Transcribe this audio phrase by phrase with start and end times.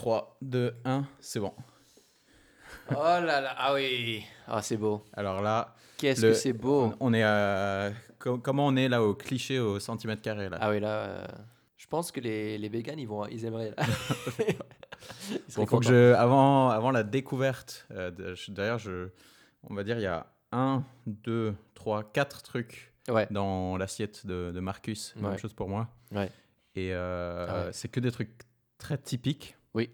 [0.00, 1.52] 3, 2, 1, c'est bon.
[2.90, 5.04] Oh là là, ah oui, ah c'est beau.
[5.12, 6.94] Alors là, Qu'est-ce que c'est beau.
[7.00, 7.90] on, est à...
[8.18, 10.56] co- Comment on est là au cliché au centimètre carré là?
[10.58, 11.26] Ah oui, là, euh,
[11.76, 13.74] je pense que les, les vegans, ils, vont, ils aimeraient.
[13.76, 13.84] Là.
[15.30, 18.10] Ils Bon, faut que je, avant, avant la découverte, euh,
[18.48, 19.08] d'ailleurs, je,
[19.68, 24.50] on va dire, il y a 1, 2, 3, 4 trucs Ouais, dans l'assiette de,
[24.50, 25.14] de Marcus.
[25.16, 25.38] Même Ouais.
[25.38, 25.88] chose pour moi.
[26.10, 26.30] Ouais.
[26.74, 28.30] Et euh, Ah c'est que des trucs
[28.78, 29.56] très typiques.
[29.74, 29.90] Oui.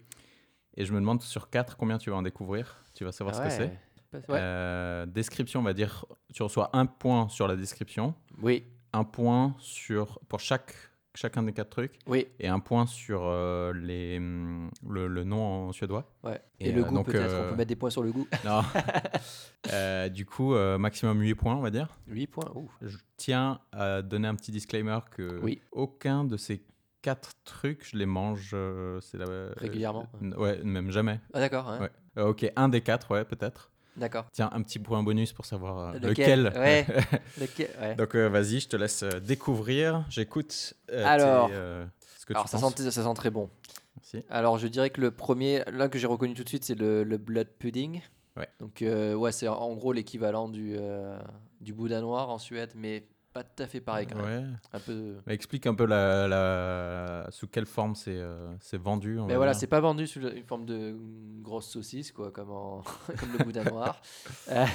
[0.75, 2.83] Et je me demande sur 4 combien tu vas en découvrir.
[2.93, 4.19] Tu vas savoir Ah ce que c'est.
[4.31, 4.39] ouais.
[4.39, 8.63] Euh, description, on va dire, tu reçois un point sur la description, Oui,
[8.93, 10.73] un point sur, pour chaque,
[11.15, 15.41] chacun des quatre trucs, oui, et un point sur euh, les, hum, le, le nom
[15.67, 16.11] en suédois.
[16.23, 16.39] ouais.
[16.59, 18.27] Et, Et, le euh, goût, peut-être, on peut mettre des points sur le goût.
[18.45, 18.61] Non.
[20.13, 21.89] Du coup, maximum 8 points, on va dire.
[22.07, 22.71] 8 points, ouf.
[22.81, 25.59] Je tiens à donner un petit disclaimer que Oui.
[25.71, 26.63] aucun de ces
[27.01, 31.19] quatre trucs, je les mange euh, c'est la- Régulièrement, euh, ouais, même jamais.
[31.33, 31.79] Ah d'accord, hein.
[31.81, 31.91] Ouais.
[32.17, 33.71] Euh, ok, un des quatre, ouais, peut-être.
[33.95, 34.25] d'accord.
[34.31, 36.59] Tiens, un petit point bonus pour savoir euh, Lequel, lequel.
[36.61, 36.85] ouais.
[37.41, 37.95] Lequel, ouais.
[37.95, 40.05] Donc euh, vas-y, je te laisse euh, découvrir.
[40.09, 40.73] J'écoute.
[40.91, 41.47] euh, Alors.
[41.49, 41.85] tes, euh,
[42.17, 42.75] ce que Alors tu ça penses.
[42.75, 43.49] sent, ça sent très bon.
[43.95, 44.23] Merci.
[44.29, 47.03] Alors je dirais que le premier, là que j'ai reconnu tout de suite, c'est le,
[47.03, 48.01] le blood pudding.
[48.35, 48.47] Ouais.
[48.59, 51.17] Donc euh, ouais, c'est en gros l'équivalent du, euh,
[51.61, 54.25] du boudin noir en Suède, mais pas tout à fait pareil quand même.
[54.25, 54.47] Ouais.
[54.73, 55.15] Un peu.
[55.27, 59.19] Mais explique un peu la, la- sous quelle forme c'est euh, vendu.
[59.27, 60.95] Mais voilà, c'est pas vendu sous une forme de
[61.41, 62.81] grosse saucisse, quoi, comme, en-
[63.19, 64.01] comme le boudin noir.
[64.49, 64.65] Euh,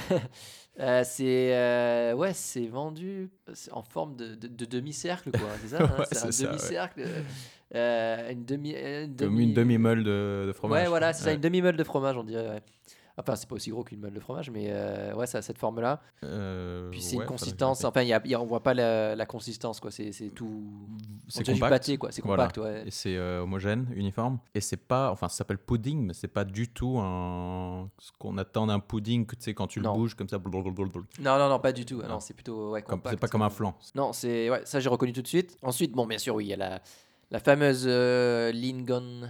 [0.79, 3.29] euh, c'est euh, ouais, c'est vendu
[3.71, 5.49] en forme de, de- de demi-cercle, quoi.
[5.61, 6.49] C'est ça, hein, Ouais, c'est un ça, ouais.
[6.49, 7.03] demi-cercle,
[7.75, 10.81] euh, une demi, une Comme demi- une demi-meule de, de fromage.
[10.83, 12.63] Ouais, voilà, c'est ça, une demi-meule de fromage, on dirait.
[13.15, 15.59] Enfin, c'est pas aussi gros qu'une meule de fromage, mais euh, ouais, ça a cette
[15.59, 16.01] forme-là.
[16.23, 19.15] Euh, Puis c'est ouais, une consistance, enfin, y a, y a- on voit pas la,
[19.15, 19.91] la consistance, quoi.
[19.91, 20.63] C'est tout.
[21.27, 21.69] C'est compact.
[21.69, 22.11] pâté, quoi.
[22.11, 22.47] C'est Voilà.
[22.47, 22.87] compact, ouais.
[22.87, 24.39] Et c'est euh, homogène, uniforme.
[24.55, 28.35] Et c'est pas, enfin, ça s'appelle pudding, mais c'est pas du tout un, ce qu'on
[28.39, 29.93] attend d'un pudding, que tu sais, quand tu Non.
[29.93, 30.39] le bouges comme ça.
[30.39, 31.01] blablabla.
[31.19, 31.99] Non, non, non, pas du tout.
[32.03, 32.13] Ah Non.
[32.15, 33.13] Non, c'est plutôt ouais, Comme- compact.
[33.15, 33.75] C'est pas comme un flan.
[33.93, 35.57] Non, c'est ouais, ça j'ai reconnu tout de suite.
[35.61, 36.81] Ensuite, bon, bien sûr, oui, il y a la,
[37.29, 39.29] la fameuse euh, Lingon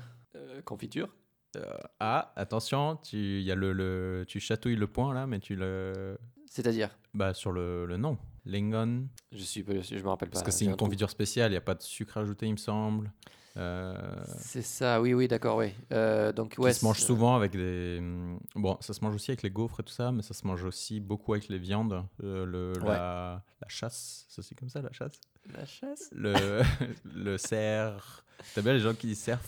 [1.56, 1.66] euh.
[2.00, 6.18] Ah, attention, tu, y a le, le, tu chatouilles le point là, mais tu le,
[6.48, 10.46] C'est-à-dire, bah sur le, le nom, Lingon, je suis, je me rappelle parce pas.
[10.48, 10.86] que c'est une un trou.
[10.86, 13.12] confiture spéciale, il y a pas de sucre ajouté, il me semble.
[13.56, 13.94] Euh,
[14.40, 15.68] C'est ça, oui, oui, d'accord, oui.
[15.92, 17.98] Euh, donc ouais, se mange souvent avec des.
[18.00, 20.48] hum, Bon, ça se mange aussi avec les gaufres et tout ça, mais ça se
[20.48, 22.04] mange aussi beaucoup avec les viandes.
[22.24, 22.94] Euh, le, Ouais.
[22.94, 25.22] la, la chasse, ça c'est comme ça la chasse?
[25.54, 26.10] La chasse?
[26.16, 26.62] Le,
[27.16, 28.26] le cerf.
[28.56, 29.40] T'as bien les gens qui disent cerf?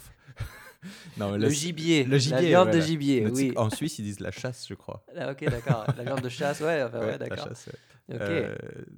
[1.17, 2.03] Non, Le le- gibier.
[2.03, 3.53] le La viande de gibier, oui.
[3.55, 5.05] En Suisse, ils disent la chasse, je crois.
[5.17, 5.85] Ah, ok, d'accord.
[5.97, 7.47] La viande de chasse, ouais, enfin, ouais, Ouais, la d'accord.
[7.47, 8.15] chasse, ouais.
[8.15, 8.21] Ok.
[8.21, 8.55] Euh,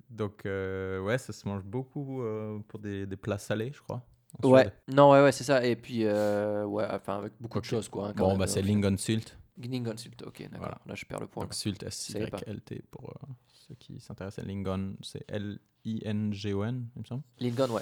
[0.10, 4.04] donc, euh, ouais, ça se mange beaucoup euh, pour des, des plats salés, je crois.
[4.44, 4.74] ouais, Suède.
[4.90, 5.66] non, ouais, ouais, c'est ça.
[5.66, 8.10] Et puis, ouais, enfin, avec beaucoup de choses, quoi.
[8.10, 9.38] hein, Bon, même, bah, c'est euh, Lingonsult.
[9.60, 10.58] Lingon sult, ok, d'accord.
[10.60, 10.78] Voilà.
[10.86, 11.44] Là, je perds le point.
[11.46, 11.82] Donc, Sult.
[11.82, 13.12] S-Y-L-T pour
[13.48, 14.94] ceux qui s'intéressent à Lingon.
[15.02, 17.24] C'est L-I-N-G-O-N, il me semble.
[17.40, 17.82] Lingon, ouais.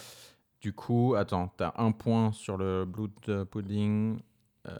[0.65, 4.17] Du coup, attends, t'as un point sur le blood pudding,
[4.67, 4.71] euh,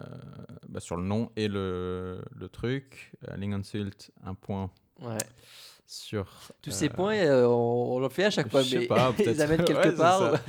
[0.68, 3.12] bah, sur le nom et le, le truc.
[3.30, 5.20] Euh, Lingonsult, un point Ouais.
[5.86, 6.26] sur.
[6.64, 9.14] Tous euh, ces points, euh, on, on le fait à chaque fois, je sais pas,
[9.20, 10.38] ils amènent quelque Ouais, part.
[10.40, 10.42] ça.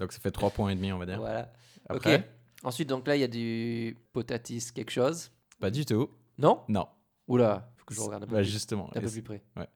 [0.00, 1.20] Donc, ça fait 3 points et demi, on va dire.
[1.20, 1.52] voilà.
[1.88, 2.24] Après, Ok.
[2.64, 5.30] Ensuite, donc là, il y a du potatis quelque chose.
[5.60, 6.10] pas du tout.
[6.36, 6.62] Non?
[6.66, 6.88] Non.
[7.28, 8.90] Oula, faut que je regarde un peu, Bah, plus, justement.
[8.92, 9.40] un peu plus près.
[9.56, 9.68] ouais.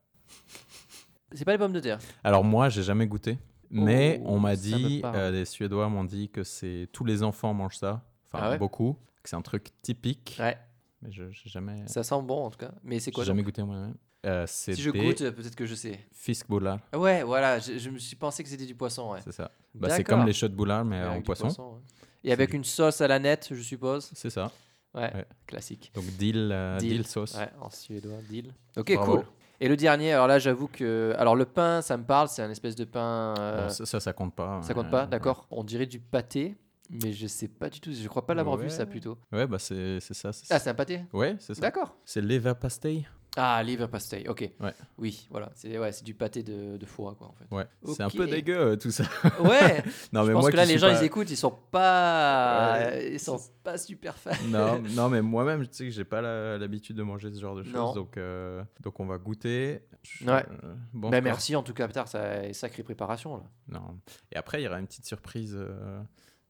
[1.33, 2.01] C'est pas les pommes de terre.
[2.25, 3.39] Alors moi, j'ai jamais goûté,
[3.71, 7.53] mais Oh, on m'a dit, euh, les Suédois m'ont dit que c'est tous les enfants
[7.55, 10.57] mangent ça, enfin Ah ouais beaucoup, que c'est un truc typique, Ouais,
[11.03, 12.73] mais je jamais, ça sent bon en tout cas.
[12.83, 13.95] Mais c'est quoi jamais goûté moi-même.
[14.27, 16.01] Euh, Si je goûte, euh, peut-être que je sais.
[16.13, 19.13] fiskbullar, Ouais, voilà, je, je me suis pensé que c'était du poisson.
[19.13, 19.21] Ouais.
[19.23, 19.51] c'est ça.
[19.75, 21.81] Bah, c'est comme les shots boulards mais Ouais, en poisson.
[22.23, 24.11] Et avec du- une sauce à la nette, je suppose.
[24.15, 24.51] C'est ça.
[24.95, 25.91] Ouais, classique.
[25.95, 27.35] Donc dill, euh, dill sauce.
[27.35, 28.55] Ouais, en suédois, deal.
[28.77, 29.17] Ok, Bravo.
[29.17, 29.25] cool.
[29.61, 31.15] Et le dernier, alors là, j'avoue que.
[31.19, 33.35] Alors le pain, ça me parle, c'est un espèce de pain.
[33.39, 34.61] euh, ça, ça, ça compte pas.
[34.63, 36.57] ça compte pas, d'accord On dirait du pâté,
[36.91, 37.93] mais je sais pas du tout.
[37.93, 39.17] Je crois pas l'avoir vu ça plutôt.
[39.33, 40.31] Ouais, bah c'est c'est ça.
[40.51, 41.61] Ah, c'est un pâté Ouais, c'est ça.
[41.63, 41.97] D'accord.
[42.05, 43.07] C'est leverpastei.
[43.37, 44.49] Ah, liver pastel, ok.
[44.61, 44.73] Ouais.
[44.97, 45.51] Oui, voilà.
[45.57, 47.47] C'est ouais, du pâté de, de foie, quoi, en fait.
[47.53, 49.03] Ouais, c'est un peu dégueu euh, tout ça.
[49.41, 49.83] Ouais,
[50.13, 52.79] non, je mais pense moi que là, les gens, pas- ils écoutent, ils sont pas.
[52.79, 53.15] Ouais.
[53.15, 54.31] Ils sont pas super fans.
[54.49, 56.21] non, non, mais moi-même, tu sais que j'ai pas
[56.59, 59.81] l'habitude de manger ce genre de choses, donc, euh, donc on va goûter.
[60.03, 60.45] Je- Ouais.
[60.65, 63.45] euh, bon Bah, merci en tout cas, putain, ça sacrée préparation, là.
[63.69, 63.99] Non.
[64.33, 65.57] Et après, il y aura une petite surprise.
[65.59, 66.01] euh,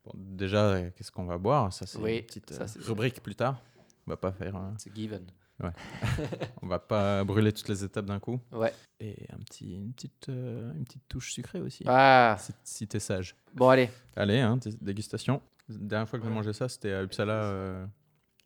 [0.05, 1.73] bon, déjà, qu'est-ce qu'on va boire?
[1.73, 3.59] Ça, c'est Oui, une petite ça, rubrique plus tard.
[4.07, 5.25] On va pas faire, C'est given.
[6.63, 8.41] on va pas brûler toutes les étapes d'un coup.
[8.53, 8.73] Ouais.
[9.01, 11.85] Et un petit, une petite, euh, une petite touche sucrée aussi.
[11.87, 13.37] Ah, Si, si t'es sage.
[13.55, 13.89] bon, allez.
[14.17, 15.41] Allez, hein, dé- dégustation.
[15.69, 16.35] La dernière fois que j'ai Ouais.
[16.35, 17.33] mangé ça, c'était à Uppsala.
[17.33, 17.87] euh,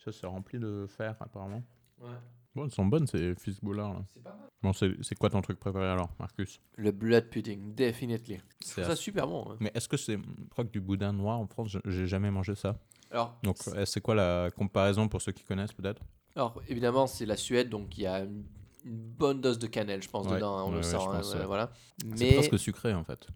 [0.04, 1.62] Ça, c'est rempli de fer, apparemment.
[2.00, 2.08] Ouais.
[2.54, 3.94] Bon, elles sont bonnes, ces fils-boulards.
[3.94, 4.00] là.
[4.14, 4.48] C'est pas mal.
[4.62, 6.60] Bon, c'est quoi ton truc préféré alors, Marcus?
[6.76, 8.36] Le blood pudding, definitely.
[8.60, 9.50] Je C'est trouve ça super bon.
[9.52, 9.56] hein.
[9.60, 10.16] Mais est-ce que c'est.
[10.16, 12.78] Je crois que du boudin noir en France, j'ai jamais mangé ça.
[13.10, 16.02] Alors, Donc, euh, c'est quoi la comparaison pour ceux qui connaissent peut-être?
[16.36, 18.44] Alors, évidemment, c'est la Suède, donc il y a une,
[18.84, 20.36] bonne dose de cannelle, je pense, Ouais.
[20.36, 20.56] dedans.
[20.56, 20.96] hein, on Ouais, le ouais, sent.
[20.96, 21.70] hein, voilà.
[21.98, 23.26] C'est Mais, presque sucré en fait.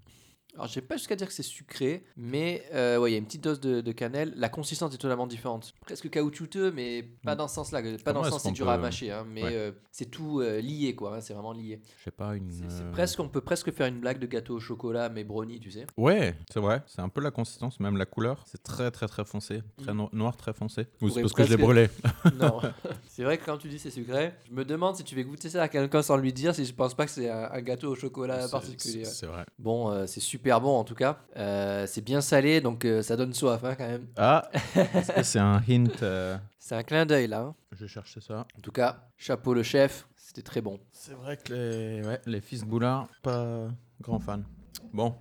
[0.55, 3.19] Alors, je vais pas jusqu'à dire que c'est sucré, mais euh, ouais, il y a
[3.19, 4.33] une petite dose de, de cannelle.
[4.37, 5.73] La consistance est totalement différente.
[5.81, 7.39] Presque caoutchouteux, mais pas Mm.
[7.39, 7.81] dans ce sens-là.
[7.83, 9.51] Pas Comment dans le est-ce sens c'est dur à mâcher, hein, mais Ouais.
[9.55, 11.17] euh, c'est tout euh, lié, quoi.
[11.17, 11.81] hein, c'est vraiment lié.
[11.99, 12.51] Je sais pas, une.
[12.93, 15.87] Presque, on peut presque faire une blague de gâteau au chocolat, mais brownie, tu sais.
[15.97, 16.83] Ouais, c'est vrai.
[16.87, 18.45] C'est un peu la consistance, même la couleur.
[18.47, 19.63] C'est très très très foncé.
[19.83, 19.97] Très Mm.
[19.97, 20.87] no- noir, très foncé.
[21.01, 21.89] Ou c'est parce que je l'ai brûlé.
[22.39, 22.61] Non,
[23.09, 25.49] c'est vrai que quand tu dis c'est sucré, je me demande si tu vais goûter
[25.49, 27.91] ça à quelqu'un sans lui dire si je pense pas que c'est un, un gâteau
[27.93, 29.05] au chocolat particulier.
[29.05, 29.45] C'est vrai.
[29.59, 31.19] Bon, c'est super bon en tout cas.
[31.37, 34.07] Euh, c'est bien salé, donc euh, ça donne soif hein, quand même.
[34.17, 37.41] Ah Est-ce que c'est un hint euh, C'est un clin d'œil là.
[37.41, 37.55] hein.
[37.73, 38.47] Je cherchais ça.
[38.57, 40.79] En tout cas, chapeau le chef, c'était très bon.
[40.93, 43.69] C'est vrai que les, ouais, les fils Boulard, pas
[44.01, 44.45] grand fan.
[44.93, 45.15] Bon,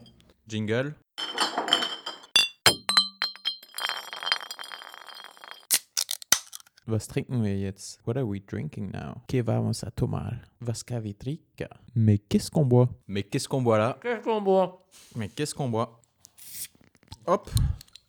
[0.47, 0.93] jingle.
[6.87, 7.99] Was trinken wir jetzt?
[8.05, 9.21] What are we drinking now?
[9.27, 10.41] Que vamos a tomar?
[10.65, 10.83] Was?
[11.95, 12.89] Mais qu'est-ce qu'on boit?
[13.07, 13.97] Mais qu'est-ce qu'on boit là?
[14.01, 14.85] Qu'est-ce qu'on boit
[15.15, 16.01] Mais qu'est-ce qu'on boit
[17.27, 17.49] Hop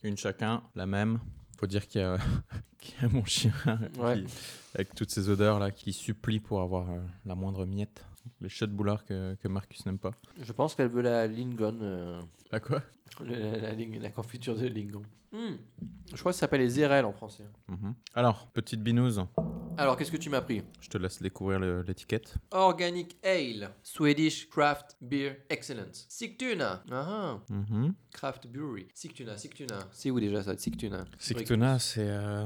[0.03, 1.21] Une chacun, la même.
[1.59, 2.17] Faut dire qu'il y a,
[2.81, 3.53] qu'il y a mon chien
[3.99, 4.23] Ouais.
[4.25, 4.33] qui-
[4.75, 8.05] avec toutes ces odeurs là qui supplie pour avoir euh, la moindre miette.
[8.41, 10.13] Les chats de boulard que, que Marcus n'aime pas.
[10.41, 12.21] Je pense qu'elle veut la lingon, euh,
[12.53, 12.83] À quoi
[13.21, 15.03] le- la, la la confiture de lingon.
[15.33, 15.57] Hmm.
[16.13, 17.45] Je crois que ça s'appelle les érelles en français.
[17.69, 17.95] Mhm.
[18.15, 19.23] Alors, petite binouse,
[19.79, 22.35] Alors, qu'est-ce que tu m'as pris je te laisse découvrir l'étiquette.
[22.51, 26.05] Organic Ale, Swedish Craft Beer Excellence.
[26.11, 26.83] Sigtuna.
[26.91, 27.41] Ah, ah.
[27.51, 27.95] Mhm.
[28.13, 28.89] Craft Brewery.
[28.95, 29.79] Sigtuna, Sigtuna.
[29.91, 32.09] C'est où déjà ça, Sigtuna Sigtuna, c'est.
[32.11, 32.45] euh,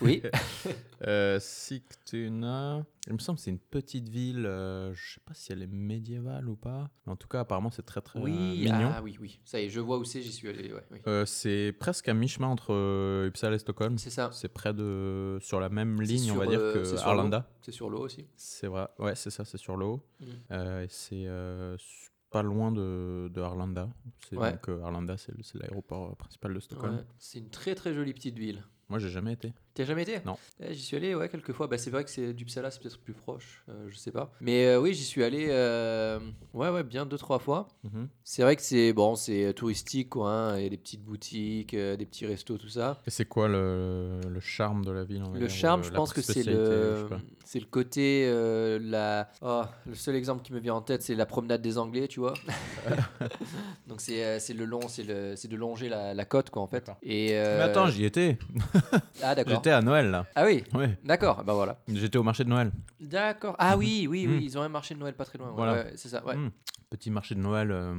[0.00, 0.22] Oui.
[1.08, 2.84] euh, Sigtuna.
[3.06, 4.46] Il me semble que c'est une petite ville.
[4.46, 6.88] euh, je sais pas si elle est médiévale ou pas.
[7.06, 8.90] Mais en tout cas, apparemment, c'est très très euh, oui, mignon.
[8.94, 9.23] ah oui, oui.
[9.44, 10.72] Ça y est, je vois où c'est, j'y suis allé.
[10.72, 10.98] Ouais, oui.
[11.06, 13.98] Euh, c'est presque à mi-chemin entre euh, Uppsala et Stockholm.
[13.98, 14.30] C'est ça.
[14.32, 15.38] C'est près de.
[15.40, 17.48] sur la même ligne, on va dire, euh, que Arlanda.
[17.62, 18.26] C'est sur l'eau aussi.
[18.36, 18.88] C'est vrai.
[18.98, 20.00] Ouais, c'est ça, c'est sur l'eau.
[20.20, 20.26] Mm.
[20.52, 21.26] Euh, c'est
[22.30, 23.88] pas loin de, de Arlanda.
[24.28, 24.50] C'est Ouais.
[24.52, 26.96] donc Arlanda, c'est l'aéroport principal de Stockholm.
[26.96, 27.04] Ouais.
[27.18, 28.64] C'est une très très jolie petite ville.
[28.88, 29.52] Moi, j'ai jamais été.
[29.74, 30.20] T'y as jamais été?
[30.24, 30.36] Non.
[30.60, 31.66] Eh, J'y suis allé, ouais, quelques fois.
[31.66, 34.30] Bah, c'est vrai que c'est d'Uppsala, c'est peut-être plus proche, euh, je sais pas.
[34.40, 36.20] Mais euh, oui, j'y suis allé, euh,
[36.52, 37.66] ouais, ouais, bien deux trois fois.
[37.82, 38.06] Mhm.
[38.22, 40.30] C'est vrai que c'est bon, c'est touristique, quoi.
[40.30, 40.58] hein.
[40.58, 43.00] Il y a des petites boutiques, euh, des petits restos, tout ça.
[43.04, 45.84] Et c'est quoi le, le charme de la ville on va Le dire, charme, ou,
[45.84, 47.20] je la pense que c'est spécialité, je le, sais pas.
[47.44, 51.16] c'est le côté, euh, la, oh, le seul exemple qui me vient en tête, c'est
[51.16, 52.34] la promenade des Anglais, tu vois.
[53.88, 56.62] Donc c'est, euh, c'est le long, c'est le, c'est de longer la, la côte, quoi,
[56.62, 56.86] en fait.
[56.86, 56.96] D'accord.
[57.02, 58.38] Et Mais euh, attends, j'y étais.
[59.20, 59.62] ah d'accord.
[59.64, 60.26] J'étais à Noël, là.
[60.34, 60.98] Ah oui, Ouais.
[61.04, 61.42] d'accord.
[61.42, 61.78] Bah voilà.
[61.88, 62.70] J'étais au marché de Noël.
[63.00, 63.56] D'accord.
[63.58, 64.40] Ah oui, oui, oui, Mm.
[64.42, 65.48] ils ont un marché de Noël pas très loin.
[65.48, 65.72] ouais, Voilà.
[65.72, 66.22] ouais, c'est ça.
[66.26, 66.36] Ouais.
[66.36, 66.50] Mm.
[66.90, 67.94] Petit marché de Noël, euh,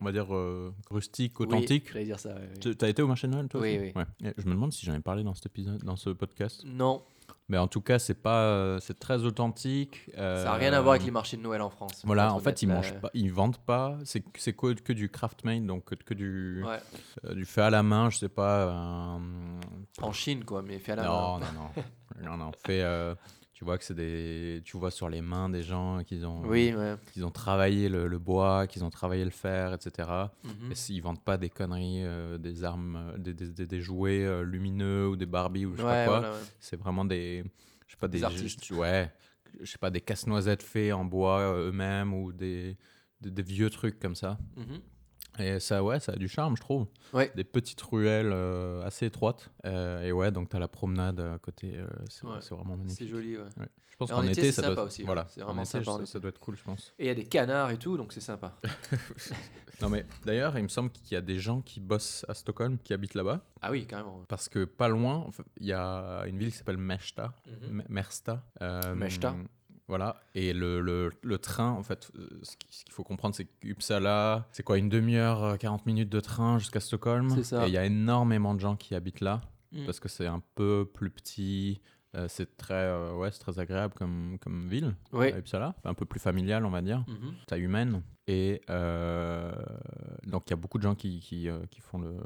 [0.00, 1.90] on va dire euh, rustique, Oui, authentique.
[1.92, 2.28] j'allais dire ça.
[2.36, 2.60] ouais, oui.
[2.60, 3.92] Tu- T'as été au marché de Noël, toi Oui, aussi oui.
[3.96, 4.30] Ouais.
[4.30, 6.62] Et Je me demande si j'en ai parlé dans cet épisode, dans ce podcast.
[6.64, 7.02] Non,
[7.50, 10.10] Mais en tout cas, c'est pas, euh, c'est très authentique.
[10.14, 12.02] ça n'a rien à voir avec les marchés de Noël en France.
[12.04, 13.00] Voilà, en fait, ils mangent là.
[13.00, 13.96] pas, ils vendent pas.
[14.04, 16.78] C'est c'est que, que du craft made, donc que, que du, Ouais.
[17.24, 18.10] euh, du fait à la main.
[18.10, 18.66] Je sais pas.
[20.02, 21.08] En Chine, quoi, mais fait à la main.
[21.08, 21.82] non, non,
[22.30, 22.52] non, non.
[22.66, 23.14] Fait, euh,
[23.58, 26.72] tu vois que c'est des, tu vois sur les mains des gens qu'ils ont, Oui,
[26.76, 26.94] ouais.
[27.12, 30.08] qu'ils ont travaillé le, le bois, qu'ils ont travaillé le fer, etc.
[30.44, 30.70] Mhm.
[30.70, 34.24] Et s'ils vendent pas des conneries, euh, des armes, euh, des, des, des- des jouets
[34.24, 36.18] euh, lumineux ou des Barbie ou je sais Ouais, pas quoi.
[36.20, 36.42] voilà, ouais.
[36.60, 37.42] C'est vraiment des,
[37.88, 38.70] je sais pas Des artistes.
[38.70, 39.12] ouais,
[39.60, 42.76] je sais pas des casse-noisettes faits en bois eux-mêmes ou des,
[43.20, 44.38] des, des vieux trucs comme ça.
[44.56, 44.80] Mhm.
[45.38, 46.86] Et ça, ouais, ça a du charme, je trouve.
[47.12, 47.30] Ouais.
[47.36, 49.50] Des petites ruelles euh, assez étroites.
[49.64, 51.74] Euh, et ouais, donc t'as la promenade à côté.
[51.76, 52.38] euh, c'est Ouais.
[52.50, 52.98] vraiment magnifique.
[52.98, 53.44] C'est joli, ouais.
[53.58, 53.68] Ouais.
[53.88, 55.02] Je pense qu'en été, ça sympa doit, aussi.
[55.02, 56.94] Voilà, C'est en vraiment été, sympa ça, ça doit être cool, je pense.
[57.00, 58.54] Et il y a des canards et tout, donc c'est sympa.
[59.80, 62.78] Non mais d'ailleurs, il me semble qu'il y a des gens qui bossent à Stockholm,
[62.78, 64.24] qui habitent là-bas, Ah oui, carrément.
[64.28, 65.30] parce que pas loin,
[65.60, 67.32] il y a une ville qui s'appelle Mesta.
[67.46, 67.76] Mhm.
[67.76, 68.42] Me- Mersta.
[68.60, 69.36] Euh, Mesta.
[69.88, 70.20] Voilà.
[70.34, 73.46] Et le, le, le train, en fait, euh, ce qui- ce qu'il faut comprendre, c'est
[73.46, 77.30] qu'Uppsala, c'est quoi, une demi-heure, euh, 40 minutes de train jusqu'à Stockholm.
[77.30, 77.64] C'est ça.
[77.64, 79.40] Et il y a énormément de gens qui habitent là,
[79.72, 79.84] Mm.
[79.86, 81.80] parce que c'est un peu plus petit.
[82.16, 85.30] euh, c'est très, euh, ouais, c'est très agréable comme, comme ville, Oui.
[85.30, 85.74] à Uppsala.
[85.84, 87.04] Un peu plus familial, on va dire.
[87.06, 87.34] Mhm.
[87.46, 88.02] Taille humaine.
[88.26, 89.52] Et euh,
[90.26, 92.16] donc, il y a beaucoup de gens qui, qui, euh, qui font le,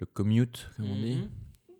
[0.00, 1.16] le commute, comme on dit,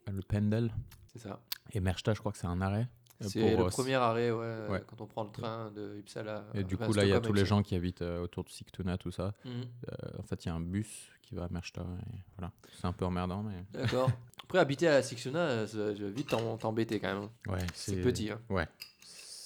[0.08, 0.16] Mhm.
[0.16, 0.70] le pendel.
[1.06, 1.40] C'est ça.
[1.72, 2.88] Et Mersta, je crois que c'est un arrêt.
[3.20, 4.82] C'est pour, le euh, premier arrêt, ouais, ouais.
[4.86, 6.44] quand on prend le train de Uppsala.
[6.54, 8.50] Et du coup, là, il y a tous les gens qui habitent euh, autour de
[8.50, 9.32] Sigtuna, tout ça.
[9.44, 9.52] Mhm.
[9.52, 12.52] Euh, en fait, il y a un bus qui va à voilà.
[12.78, 14.10] C'est un peu emmerdant, mais D'accord.
[14.44, 17.28] Après, habiter à euh, ça va vite t'embêter quand même.
[17.48, 18.30] ouais, C'est petit.
[18.30, 18.40] Hein.
[18.48, 18.68] Ouais.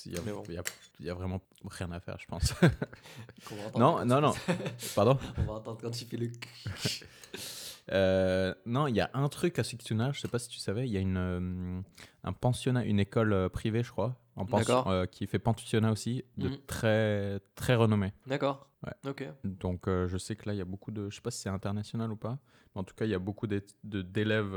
[0.07, 0.43] Il y, a, Mais bon.
[0.49, 0.63] il y a-
[0.99, 2.55] il y a vraiment rien à faire, je pense.
[3.77, 4.33] non, non, non.
[4.95, 6.31] Pardon On va entendre quand tu fais le.
[7.93, 10.87] Euh, Non, il y a un truc à Sigtuna, je sais pas si tu savais,
[10.87, 11.81] il y a une, euh,
[12.25, 14.89] un pensionnat, une école euh, privée, je crois, en pension, D'accord.
[14.91, 16.57] euh, qui fait pensionnat aussi, de Mhm.
[16.67, 18.13] très, très renommé.
[18.27, 18.69] D'accord.
[18.87, 19.11] Ouais.
[19.11, 19.27] Ok.
[19.45, 21.11] Donc je sais que là, il y a beaucoup de...
[21.11, 22.39] Je sais pas si c'est international ou pas,
[22.75, 24.57] mais en tout cas, il y a beaucoup d'élèves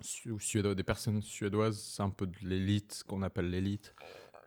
[0.00, 3.94] su- ou suédois, des personnes suédoises, c'est un peu de l'élite, ce qu'on appelle l'élite.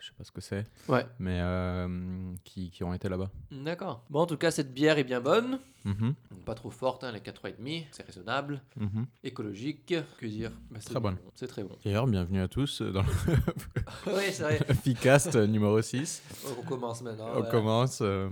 [0.06, 1.04] Je sais pas ce que c'est, Ouais.
[1.18, 1.88] mais euh,
[2.44, 3.32] qui, qui ont été là-bas.
[3.52, 4.06] D'accord.
[4.12, 5.58] Bon, en tout cas, cette bière est bien bonne.
[5.84, 7.86] Mhm, Donc, Pas trop forte, hein, est 4,5.
[7.92, 8.62] C'est raisonnable.
[8.80, 9.08] mhm.
[9.24, 9.96] Écologique.
[10.20, 10.52] Que dire?
[10.70, 11.16] Bah, c'est Très bonne.
[11.16, 11.76] bon, C'est très bon.
[11.84, 13.02] D'ailleurs, bienvenue à tous dans
[14.08, 14.60] oui, c'est vrai.
[14.70, 16.22] le Ficast numéro 6.
[16.60, 17.30] On commence maintenant.
[17.36, 18.00] On commence.
[18.04, 18.30] euh,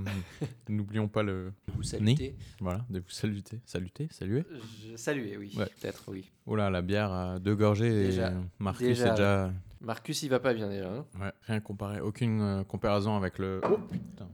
[0.70, 1.54] N'oublions pas le.
[1.76, 2.36] Vous salutez.
[2.60, 3.62] Voilà, de vous saluter.
[3.66, 4.44] Saluter, saluer.
[4.92, 5.54] Je saluer, oui.
[5.58, 5.66] Ouais.
[5.82, 6.30] Peut-être, oui.
[6.46, 8.30] Oula, la bière à deux gorgées Déjà.
[8.32, 9.08] et Marcus Déjà.
[9.08, 9.52] est déjà.
[9.84, 10.90] Marcus, il va pas bien déjà.
[10.90, 11.06] hein.
[11.20, 12.00] Ouais, rien comparé.
[12.00, 13.62] Aucune euh, comparaison avec le.
[13.64, 14.28] Oh putain,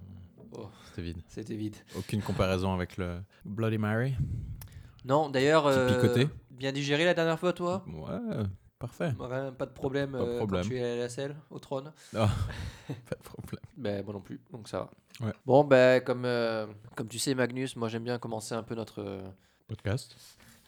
[0.58, 1.18] Oh, c'était vide.
[1.28, 1.76] c'était vide.
[1.98, 4.16] Aucune comparaison avec le Bloody Mary.
[5.06, 6.28] Non, d'ailleurs, euh, picoté.
[6.52, 7.84] bien digéré la dernière fois, toi?
[7.88, 8.44] Ouais,
[8.78, 9.14] parfait.
[9.20, 10.64] Rien, Pas de problème, Pas de euh, problème.
[10.64, 13.62] quand tu es à la selle, au trône Pas de problème.
[13.78, 14.80] Ben, moi non plus, donc ça
[15.22, 15.28] va.
[15.28, 15.34] Ouais.
[15.46, 19.22] Bon, ben, comme, euh, comme tu sais, Magnus, moi j'aime bien commencer un peu notre.
[19.68, 20.16] Podcast.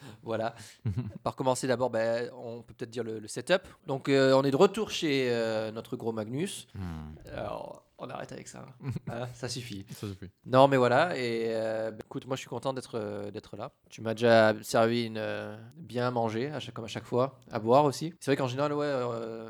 [0.24, 0.56] voilà.
[1.24, 3.62] Par commencer d'abord, ben, on peut peut-être dire le, le setup.
[3.88, 6.68] Donc, euh, on est de retour chez euh, notre gros Magnus.
[6.76, 8.66] Hmm, Alors, on arrête avec ça.
[9.10, 9.86] Hein, ça suffit.
[9.92, 10.30] ça suffit.
[10.46, 11.18] Non, mais voilà.
[11.18, 13.72] Et euh, bah, écoute, moi, je suis content d'être euh, d'être là.
[13.90, 17.40] Tu m'as déjà servi une euh, bien à manger, à chaque, comme à chaque fois,
[17.52, 18.14] à boire aussi.
[18.20, 18.92] C'est vrai qu'en général, ouais,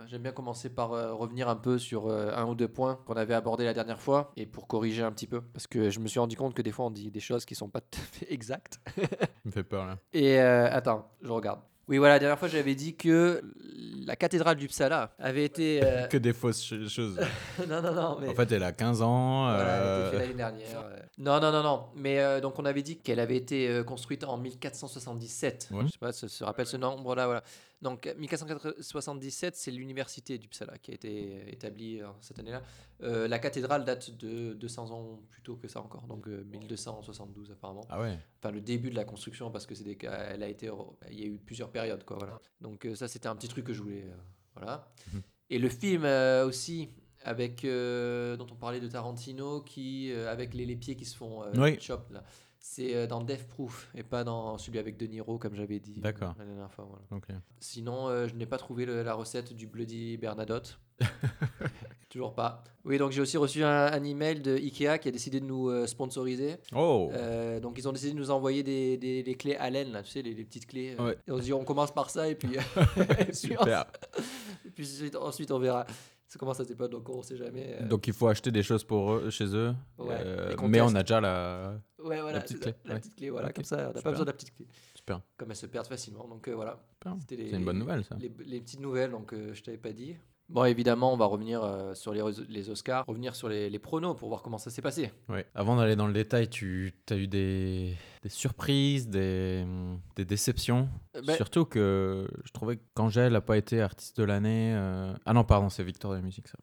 [0.08, 3.65] j'aime bien commencer par revenir un peu sur un ou deux points qu'on avait abordés
[3.65, 6.36] la dernière fois et pour corriger un petit peu, parce que je me suis rendu
[6.36, 8.79] compte que des fois, on dit des choses qui sont pas tout à fait exactes.
[8.98, 9.98] Ça me fait peur là.
[10.13, 11.62] Et attends, je regarde.
[11.91, 13.41] Oui, voilà, la dernière fois, j'avais dit que
[14.07, 15.81] la cathédrale d'Uppsala avait été.
[15.83, 17.19] euh, Que des fausses ch- choses.
[17.69, 18.29] non, non, non, mais.
[18.29, 19.53] En fait, elle a 15 ans.
[19.53, 20.67] Voilà, elle a été euh, faite l'année dernière.
[20.86, 20.98] euh.
[21.17, 21.83] Non, non, non, non.
[21.98, 25.67] Mais euh, donc on avait dit qu'elle avait été construite en 1477.
[25.71, 25.81] Ouais.
[25.86, 27.43] Je sais pas, ça se rappelle ce nombre-là, voilà.
[27.82, 32.62] Donc 1477, c'est l'université d'Uppsala qui a été euh, établie euh, cette année-là.
[33.02, 37.52] Euh, la cathédrale date de 200 ans plus tôt que ça encore, donc euh, 1272
[37.52, 37.86] apparemment.
[37.90, 38.18] Ah ouais.
[38.40, 40.70] Enfin le début de la construction parce que c'est des cas- elle a été,
[41.10, 42.40] il y a eu plusieurs périodes quoi, voilà.
[42.60, 44.16] Donc euh, ça c'était un petit truc que je voulais, euh,
[44.56, 44.92] voilà.
[45.14, 45.22] Mhm.
[45.50, 46.90] Et le film euh, aussi
[47.24, 51.16] avec euh, dont on parlait de Tarantino qui euh, avec les, les pieds qui se
[51.18, 51.80] font euh, Oui.
[51.80, 52.24] chop là.
[52.63, 55.96] C'est euh, dans Death Proof et pas dans celui avec De Niro comme j'avais dit
[55.98, 56.36] euh, D'accord.
[56.38, 56.88] la dernière fois.
[56.88, 57.39] Voilà.
[57.60, 60.80] Sinon, euh, je n'ai pas trouvé le- la recette du Bloody Bernadotte.
[62.10, 62.63] Toujours pas.
[62.84, 65.70] Oui, donc j'ai aussi reçu un, un email de Ikea qui a décidé de nous
[65.70, 66.58] euh, sponsoriser.
[66.75, 70.12] Oh Euh, donc ils ont décidé de nous envoyer des, des, clés Allen, là, tu
[70.12, 70.96] sais, les, les petites clés.
[71.00, 71.18] Ouais.
[71.27, 72.56] Et on se dit on commence par ça et puis,
[73.20, 73.86] et puis, Super.
[74.65, 74.88] et puis
[75.20, 75.86] ensuite, on verra.
[76.32, 77.76] Ça commence à pas donc on sait jamais.
[77.82, 77.88] euh.
[77.90, 79.76] Donc il faut acheter des choses pour eux, chez eux.
[79.98, 81.78] Ouais, euh, mais on a déjà la.
[82.00, 83.00] ouais, voilà, la petite ça, clé, la ouais.
[83.02, 84.66] petite clé, voilà, Ok, comme ça, on n'a pas besoin de la petite clé.
[84.96, 85.20] Super.
[85.36, 86.82] Comme elles se perdent facilement, donc euh, voilà.
[87.28, 88.16] C'est une bonne nouvelle ça.
[88.18, 90.16] Les, les petites nouvelles, donc euh, je t'avais pas dit.
[90.51, 94.15] Bon, évidemment, on va revenir euh, sur les, les Oscars, revenir sur les, les pronos
[94.17, 95.10] pour voir comment ça s'est passé.
[95.29, 95.46] Ouais.
[95.55, 99.65] Avant d'aller dans le détail, tu as eu des, des surprises, des,
[100.17, 100.89] des déceptions?
[101.15, 104.74] Euh, ben- Surtout que je trouvais que Angèle n'a pas été artiste de l'année.
[104.75, 106.58] euh, Ah non, pardon, c'est Victor de la musique ça.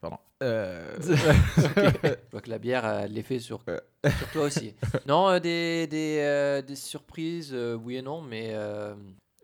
[0.00, 0.16] Pardon.
[0.40, 4.74] Je vois que la bière a l'effet sur, sur toi aussi.
[5.06, 8.54] Non, des, des, des surprises, oui et non, mais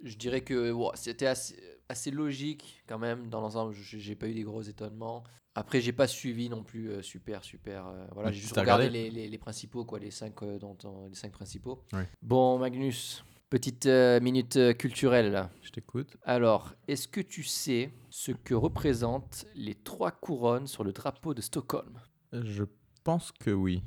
[0.05, 1.57] je dirais que c'était assez,
[1.89, 3.75] assez logique quand même dans l'ensemble.
[3.75, 5.25] J'ai pas eu des gros étonnements.
[5.55, 7.87] Après, j'ai pas suivi non plus euh, super, super.
[7.87, 10.77] euh, voilà, j'ai juste regardé regardé les, les, les principaux, quoi, les cinq, euh, dont
[10.85, 11.83] on- les cinq principaux.
[12.21, 15.51] Bon, Magnus, petite minute culturelle là.
[15.63, 16.17] je t'écoute.
[16.25, 21.41] Alors, est-ce que tu sais ce que représentent les trois couronnes sur le drapeau de
[21.41, 22.01] Stockholm?
[22.33, 22.65] Je
[23.03, 23.83] pense que oui.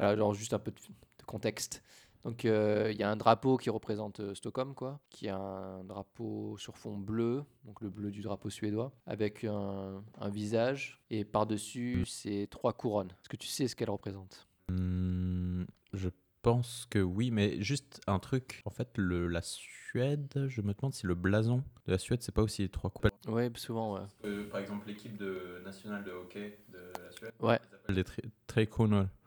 [0.00, 1.84] genre juste un peu de, de contexte.
[2.24, 5.82] Donc euh, il y a un drapeau qui représente euh, Stockholm, quoi, qui a un
[5.84, 11.24] drapeau sur fond bleu, donc le bleu du drapeau suédois, avec un, un visage, et
[11.24, 13.10] par-dessus c'est trois couronnes.
[13.20, 14.46] Est-ce que tu sais ce qu'elles représentent?
[14.68, 16.10] Hmm, je
[16.42, 18.62] pense que oui, mais juste un truc.
[18.64, 22.32] En fait, le, la Suède, je me demande si le blason de la Suède, c'est
[22.34, 23.08] pas aussi les trois coupes.
[23.28, 24.44] Ouais, souvent, ouais.
[24.50, 27.60] par exemple, l'équipe de, nationale de hockey de la Suède, Ouais.
[27.70, 28.66] s'appelle les tri- Tre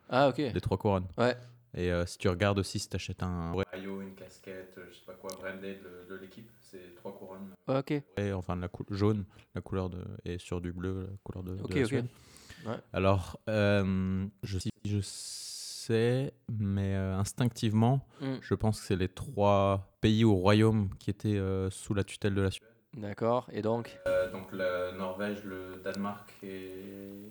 [0.08, 0.38] Ah, ok.
[0.38, 1.06] les trois couronnes.
[1.18, 1.36] Ouais.
[1.76, 4.94] Et euh, si tu regardes aussi, si tu achètes un maillot, une casquette, euh, je
[4.96, 7.50] sais pas quoi, branded de, de l'équipe, c'est trois couronnes.
[7.68, 8.02] Ouais, ok.
[8.16, 10.02] Et, enfin, de la jaune, la couleur de.
[10.24, 11.86] Et sur du bleu, la couleur de, de Ok, la ok.
[11.88, 12.06] Suède.
[12.64, 12.76] Ouais.
[12.94, 14.58] Alors, euh, je,
[15.02, 21.10] sais, mais euh, instinctivement, Hmm, je pense que c'est les trois pays ou royaumes qui
[21.10, 22.66] étaient euh, sous la tutelle de la Suède.
[22.96, 23.46] D'accord.
[23.52, 24.00] Et donc?
[24.32, 27.28] Donc la Norvège, le Danemark et.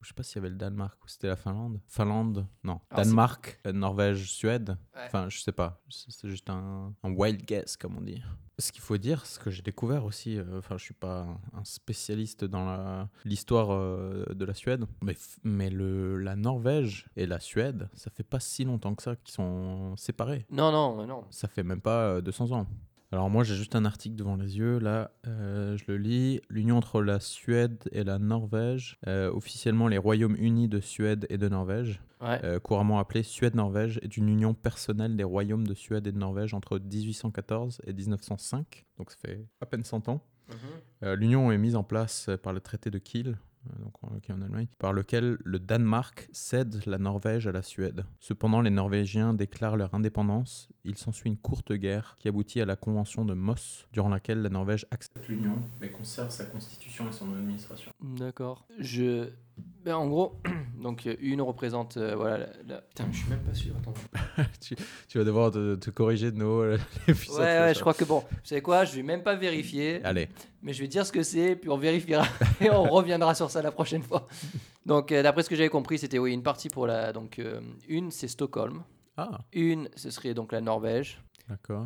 [0.00, 1.80] Je sais pas s'il y avait le Danemark ou c'était la Finlande.
[1.88, 2.80] Finlande, non.
[2.90, 4.76] Alors, Danemark, euh, Norvège, Suède.
[4.94, 5.02] Ouais.
[5.06, 5.82] Enfin, je sais pas.
[5.88, 8.22] C'est juste un, un wild guess, comme on dit.
[8.60, 11.64] Ce qu'il faut dire, ce que j'ai découvert aussi, euh, enfin, je suis pas un-
[11.64, 17.88] spécialiste dans l'histoire euh, de la Suède, mais, mais le, la Norvège et la Suède,
[17.94, 20.46] ça fait pas si longtemps que ça qu'ils sont séparés.
[20.50, 21.24] Non, non, non.
[21.30, 22.66] Ça fait même pas euh, 200 ans.
[23.10, 26.40] Alors moi j'ai juste un article devant les yeux, là euh, je le lis.
[26.50, 31.38] L'union entre la Suède et la Norvège, euh, officiellement les royaumes unis de Suède et
[31.38, 32.38] de Norvège, Ouais.
[32.44, 36.52] euh, couramment appelée Suède-Norvège, est une union personnelle des royaumes de Suède et de Norvège
[36.52, 40.22] entre 1814 et 1905, donc ça fait à peine 100 ans.
[40.50, 41.14] Mhm.
[41.14, 43.38] L'union est mise en place par le traité de Kiel,
[44.28, 48.04] Allemagne, par lequel le Danemark cède la Norvège à la Suède.
[48.20, 50.68] Cependant, les Norvégiens déclarent leur indépendance.
[50.84, 54.48] Il s'ensuit une courte guerre qui aboutit à la convention de Moss, durant laquelle la
[54.48, 57.92] Norvège accepte l'union, mais conserve sa constitution et son administration.
[58.00, 58.66] D'accord.
[58.78, 59.30] Je.
[59.84, 60.40] Ben, en gros,
[60.82, 61.96] donc euh, une représente.
[61.96, 62.38] euh, voilà.
[62.38, 63.74] La, la- Putain, je suis même pas sûr.
[63.78, 63.94] Attends.
[64.60, 64.76] tu,
[65.08, 68.20] tu vas devoir te, te corriger de nouveau euh, les Ouais, je crois que bon.
[68.30, 70.02] Vous savez quoi Je vais même pas vérifier.
[70.04, 70.28] Allez,
[70.62, 72.26] Mais je vais dire ce que c'est, puis on vérifiera
[72.60, 74.26] et on reviendra sur ça la prochaine fois.
[74.84, 77.12] Donc, euh, d'après ce que j'avais compris, c'était oui, une partie pour la.
[77.12, 78.82] Donc, euh, une, c'est Stockholm.
[79.16, 81.22] ah, Une, ce serait donc la Norvège.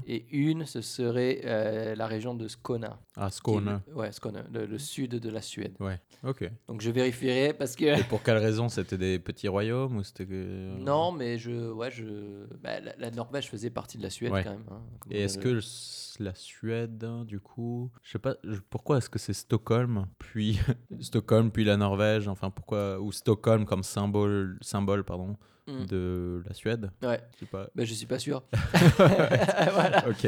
[0.07, 2.89] Et une, ce serait euh, la région de Skåne.
[3.17, 3.81] Ah, Skåne.
[3.95, 5.75] Ouais, Skåne, le, le sud de la Suède.
[5.81, 6.51] Ouais, ok.
[6.69, 8.01] Donc, je vérifierai parce que.
[8.01, 8.69] Et pour quelle raison?
[8.69, 11.71] C'était des petits royaumes ou c'était que- Non, mais je.
[11.73, 12.47] Ouais, je.
[12.63, 14.45] bah, la, la Norvège faisait partie de la Suède Ouais.
[14.45, 14.65] quand même.
[14.71, 15.61] hein, Et est-ce le- que
[16.23, 20.59] la Suède, hein, du coup, je sais pas, je- pourquoi est-ce que c'est Stockholm, puis
[21.01, 25.37] Stockholm, puis la Norvège, enfin pourquoi, ou Stockholm comme symbole, symbole pardon,
[25.69, 25.85] Hmm.
[25.87, 27.69] de la Suède, Ouais, je sais pas.
[27.75, 28.43] bah, je suis pas sûr.
[28.97, 30.05] voilà.
[30.09, 30.27] ok.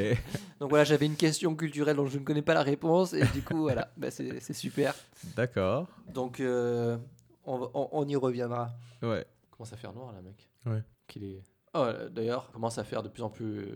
[0.61, 3.43] Donc voilà, j'avais une question culturelle dont je ne connais pas la réponse et du
[3.43, 4.95] coup voilà, bah, c'est super.
[5.37, 5.89] D'accord.
[6.13, 6.97] Donc euh,
[7.45, 8.71] on, on- on y reviendra.
[9.03, 9.27] Ouais.
[9.51, 10.49] Commence à faire noir là, mec.
[10.67, 10.83] Ouais.
[11.09, 11.43] Qu'il est.
[11.75, 13.67] Oh, euh, d'ailleurs, commence à faire de plus en plus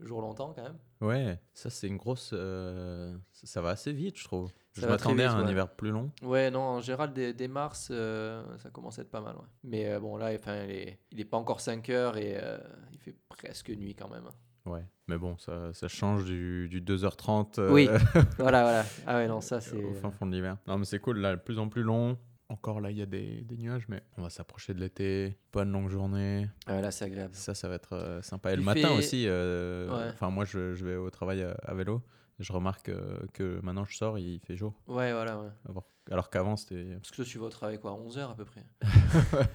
[0.00, 0.78] jour longtemps quand même.
[1.00, 1.38] Ouais.
[1.54, 4.48] Ça c'est une grosse, euh, ça, va assez vite, je trouve.
[4.72, 5.52] Ça je va très m'attendais à vite, un ouais.
[5.52, 6.10] hiver plus long.
[6.22, 9.36] Ouais, non, en général dès, dès mars, euh, ça commence à être pas mal.
[9.36, 9.46] Ouais.
[9.64, 12.58] Mais euh, bon là, enfin, il est, il est pas encore 5 heures et euh,
[12.92, 14.28] il fait presque nuit quand même.
[14.68, 14.84] Ouais.
[15.08, 17.88] Mais bon, ça, ça change du, du 2h30 euh, Oui.
[18.38, 18.84] voilà, voilà.
[19.06, 19.82] Ah ouais, non, ça c'est.
[19.82, 20.58] au fin fond de l'hiver.
[20.66, 22.18] Non, mais c'est cool, là, de plus en plus long.
[22.50, 25.36] Encore là, il y a des, des nuages, mais on va s'approcher de l'été.
[25.52, 26.48] Bonne longue journée.
[26.66, 27.34] Ah là c'est agréable.
[27.34, 28.52] Ça, ça va être euh, sympa.
[28.52, 30.10] Et le matin aussi, euh, Ouais.
[30.14, 32.00] enfin moi je, je vais au travail à, à vélo.
[32.38, 34.72] Je remarque euh, que maintenant je sors, il fait jour.
[34.86, 35.48] Ouais, voilà, ouais.
[35.68, 36.94] Alors, alors qu'avant c'était.
[36.94, 38.64] Parce que tu vas au travail quoi, à 11h à peu près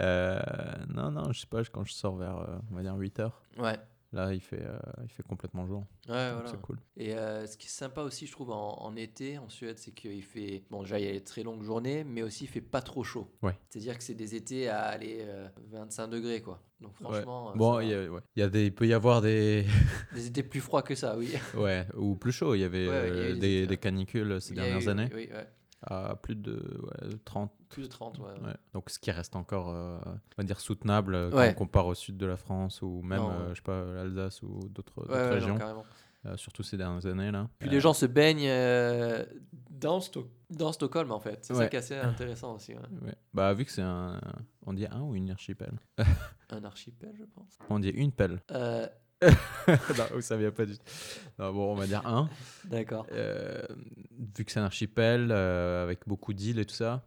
[0.00, 0.40] Euh,
[0.88, 3.42] non, non, je sais pas, quand je sors vers, euh, on va dire 8 heures,
[3.58, 3.78] Ouais.
[4.12, 5.84] Là il fait, euh, il fait complètement jour.
[6.08, 6.44] Ouais, voilà.
[6.46, 6.78] C'est cool.
[6.96, 9.92] Et euh, ce qui est sympa aussi, je trouve, en, en été, en Suède, c'est
[9.92, 10.62] qu'il fait.
[10.70, 13.04] Bon, déjà, il y a les très longues journées, mais aussi il fait pas trop
[13.04, 13.30] chaud.
[13.42, 13.58] Ouais.
[13.70, 16.62] C'est-à-dire que c'est des étés à aller euh, 25 degrés, quoi.
[16.80, 17.52] Donc, franchement.
[17.52, 18.20] euh, Bon, il y, a- ouais.
[18.36, 19.64] Il y a des, il peut y avoir des.
[20.14, 21.32] Des étés plus froids que ça, oui.
[21.56, 22.54] ouais, ou plus chaud.
[22.54, 25.28] Il y avait il y euh, des des, des canicules ces dernières eu- années Oui,
[25.32, 25.48] ouais.
[25.82, 27.50] À plus de ouais, 30.
[27.68, 28.24] Plus de 30, ouais.
[28.44, 28.54] Ouais.
[28.74, 31.50] Donc ce qui reste encore, euh, on va dire, soutenable euh, quand Ouais.
[31.50, 34.42] on compare au sud de la France ou même, Non, euh, je sais pas, l'Alsace
[34.42, 35.84] ou d'autres non, régions, carrément.
[36.26, 37.48] euh, surtout ces dernières années là.
[37.58, 38.50] Puis les gens se baignent
[39.70, 41.38] dans, Sto- dans Stockholm, en fait.
[41.44, 41.96] C'est ça qui est assez
[42.30, 42.74] intéressant aussi.
[43.34, 44.20] Bah vu que c'est un,
[44.66, 45.72] on dit un ou une archipel?
[46.50, 47.58] Un archipel, je pense.
[47.70, 48.40] On dit une pelle.
[49.68, 50.84] Non, ça vient pas du tout.
[51.38, 52.28] Non, bon, on va dire un.
[52.64, 53.06] D'accord.
[53.12, 53.62] Euh,
[54.36, 57.04] vu que c'est un archipel euh, avec beaucoup d'îles et tout ça,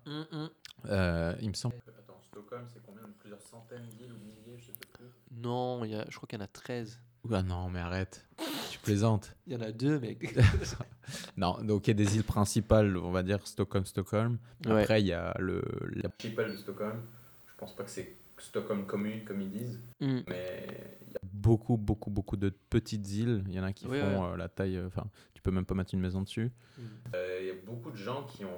[0.87, 1.75] euh, il me semble.
[1.99, 5.05] Attends, Stockholm, c'est combien Plusieurs centaines d'îles ou milliers, je sais plus?
[5.31, 6.99] Non, il y a, je crois qu'il y en a 13.
[7.33, 8.23] Ah non, mais arrête.
[8.69, 9.35] Tu plaisantes.
[9.47, 10.33] Il y en a deux, mec.
[11.37, 14.37] Non, donc il y a des îles principales, on va dire Stockholm, Stockholm.
[14.65, 14.81] Ouais.
[14.83, 17.01] Après, il y a le l'archipel de Stockholm.
[17.47, 20.23] Je pense pas que c'est Stockholm commune, comme ils disent, Hum.
[20.27, 20.67] mais
[21.23, 23.43] beaucoup, beaucoup, beaucoup de petites îles.
[23.47, 24.33] Il y en a qui Oui, font ouais.
[24.33, 26.51] euh, la taille, euh, enfin, tu peux même pas mettre une maison dessus.
[26.79, 26.83] Hum.
[27.15, 28.49] Euh, Il y a beaucoup de gens qui ont,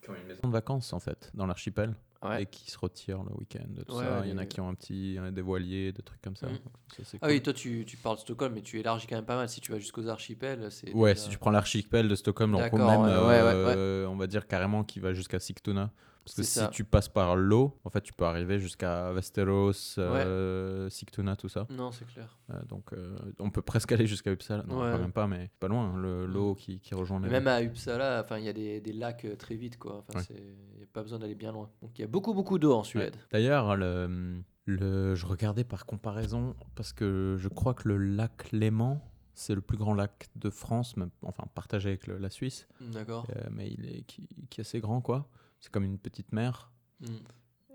[0.00, 2.42] qui ont une maison de vacances, en fait, dans l'archipel, Ouais.
[2.44, 4.20] et qui se retirent le week-end, tout Ouais, ça.
[4.20, 6.46] ouais, il y en a qui ont un petit, des voiliers, des trucs comme ça.
[6.46, 6.58] Mm.
[7.02, 9.34] Ça, Ah oui, toi tu, tu parles de Stockholm, mais tu élargis quand même pas
[9.34, 9.48] mal.
[9.48, 10.92] Si tu vas jusqu'aux archipels, c'est.
[10.92, 14.06] Ouais, déjà- si tu prends l'archipel de Stockholm, donc D'accord, même, ouais, ouais, ouais, euh,
[14.06, 15.90] on va dire carrément qu'il va jusqu'à Sigtuna.
[16.24, 16.68] Parce que si ça.
[16.68, 21.66] tu passes par l'eau, en fait, tu peux arriver jusqu'à Westeros, euh, Sigtuna, tout ça.
[21.70, 22.38] Non, c'est clair.
[22.50, 24.62] Euh, donc, euh, on peut presque aller jusqu'à Uppsala.
[24.68, 24.92] Non, Ouais.
[24.92, 25.96] quand même pas, mais pas loin.
[25.96, 27.28] le- l'eau qui, qui rejoint les.
[27.28, 30.04] Même à Uppsala, enfin, il y a des, des lacs très vite, quoi.
[30.14, 30.22] Ouais.
[30.30, 31.68] il n'y a pas besoin d'aller bien loin.
[31.82, 33.16] Donc, il y a beaucoup, beaucoup d'eau en Suède.
[33.32, 39.02] D'ailleurs, le, le, je regardais par comparaison parce que je crois que le lac Léman,
[39.34, 43.26] c'est le plus grand lac de France, même- enfin partagé avec le- la Suisse, D'accord.
[43.36, 45.28] euh, mais il est qui, qui est assez grand quoi.
[45.60, 46.70] C'est comme une petite mer.
[47.00, 47.06] Hmm.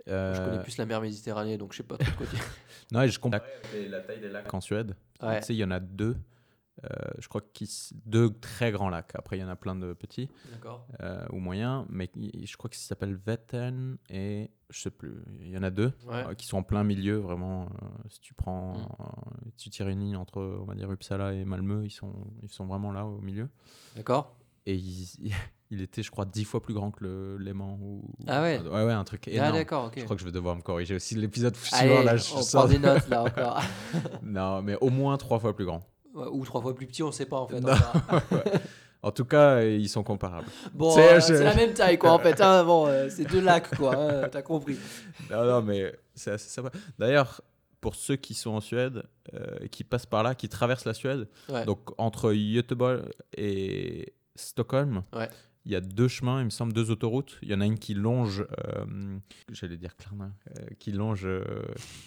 [0.09, 2.43] Euh, Je connais plus la mer Méditerranée, donc je sais pas trop quoi dire.
[2.91, 3.41] Non, et je compare
[3.89, 4.95] la taille des lacs en Suède.
[5.21, 5.39] Ouais.
[5.39, 6.15] Tu sais, il y en a deux.
[6.83, 7.67] Euh, je crois qu'il
[8.05, 9.11] deux très grands lacs.
[9.15, 10.29] Après, il y en a plein de petits
[11.01, 15.15] euh, ou moyens, mais je crois qu'ils s'appellent Vättern et je sais plus.
[15.41, 15.91] Il y en a deux.
[16.07, 16.25] Ouais.
[16.27, 17.67] euh, qui sont en plein milieu, vraiment.
[18.09, 19.49] si tu prends, Mm.
[19.57, 22.13] tu tires une ligne entre, on va dire, Uppsala et Malmö, ils sont,
[22.43, 23.49] ils sont vraiment là au milieu.
[23.95, 24.35] D'accord.
[24.67, 25.07] Et il,
[25.71, 27.79] il était, je crois, dix fois plus grand que le Léman.
[27.81, 28.03] Ou...
[28.27, 29.53] Ah ouais Ouais, ouais, un truc Ah, énorme.
[29.53, 29.93] d'accord, ok.
[29.97, 32.03] je crois que je vais devoir me corriger aussi l'épisode Allez, suivant.
[32.03, 33.63] Là, je on sors- prend des notes là encore.
[34.21, 35.81] Non, mais au moins trois fois plus grand.
[36.15, 37.59] Ou trois fois plus petit, on sait pas en fait.
[37.59, 37.67] Non.
[37.73, 38.23] verra.
[39.03, 40.47] En tout cas, ils sont comparables.
[40.73, 42.41] Bon, euh, je- c'est la même taille quoi en fait.
[42.41, 42.63] hein.
[42.63, 43.95] Bon, euh, c'est deux lacs quoi.
[43.95, 44.77] hein, T'as compris.
[45.29, 46.71] Non, non, mais c'est assez sympa.
[46.97, 47.41] D'ailleurs,
[47.79, 49.03] pour ceux qui sont en Suède,
[49.35, 51.63] euh, qui passent par là, qui traversent la Suède, Ouais.
[51.65, 53.01] donc entre Göteborg
[53.37, 55.29] et Stockholm, Ouais.
[55.67, 57.37] Il y a deux chemins, il me semble, deux autoroutes.
[57.41, 59.19] Il y en a une qui longe, euh,
[59.51, 61.43] j'allais dire Klarna, euh, qui longe euh,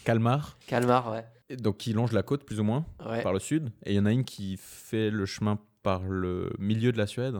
[0.04, 1.26] Kalmar, Calmar, ouais.
[1.50, 3.22] et donc qui longe la côte plus ou moins Ouais.
[3.22, 3.70] par le sud.
[3.84, 7.06] Et il y en a une qui fait le chemin par le milieu de la
[7.06, 7.36] Suède.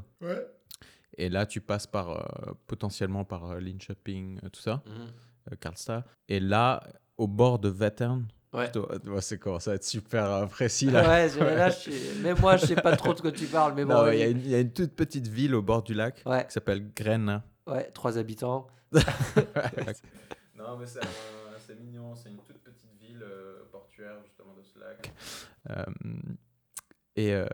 [1.17, 6.05] Et là, tu passes par euh, potentiellement par euh, Linköping, tout ça, euh, Karlstad.
[6.29, 6.83] Et là,
[7.17, 8.71] au bord de Vättern, Ouais.
[9.21, 11.03] c'est comment ça va être super euh, précis là.
[11.09, 14.11] Ouais, là, je même moi, je sais pas trop de quoi tu parles, mais bon.
[14.11, 16.21] Il y, a une- il y a une toute petite ville au bord du lac
[16.27, 17.45] Ouais, qui s'appelle Grena.
[17.69, 18.67] ouais, trois habitants.
[20.57, 25.13] non, mais c'est mignon, c'est une toute petite ville euh, portuaire justement de ce lac.
[25.71, 25.85] Euh,
[27.17, 27.47] et euh,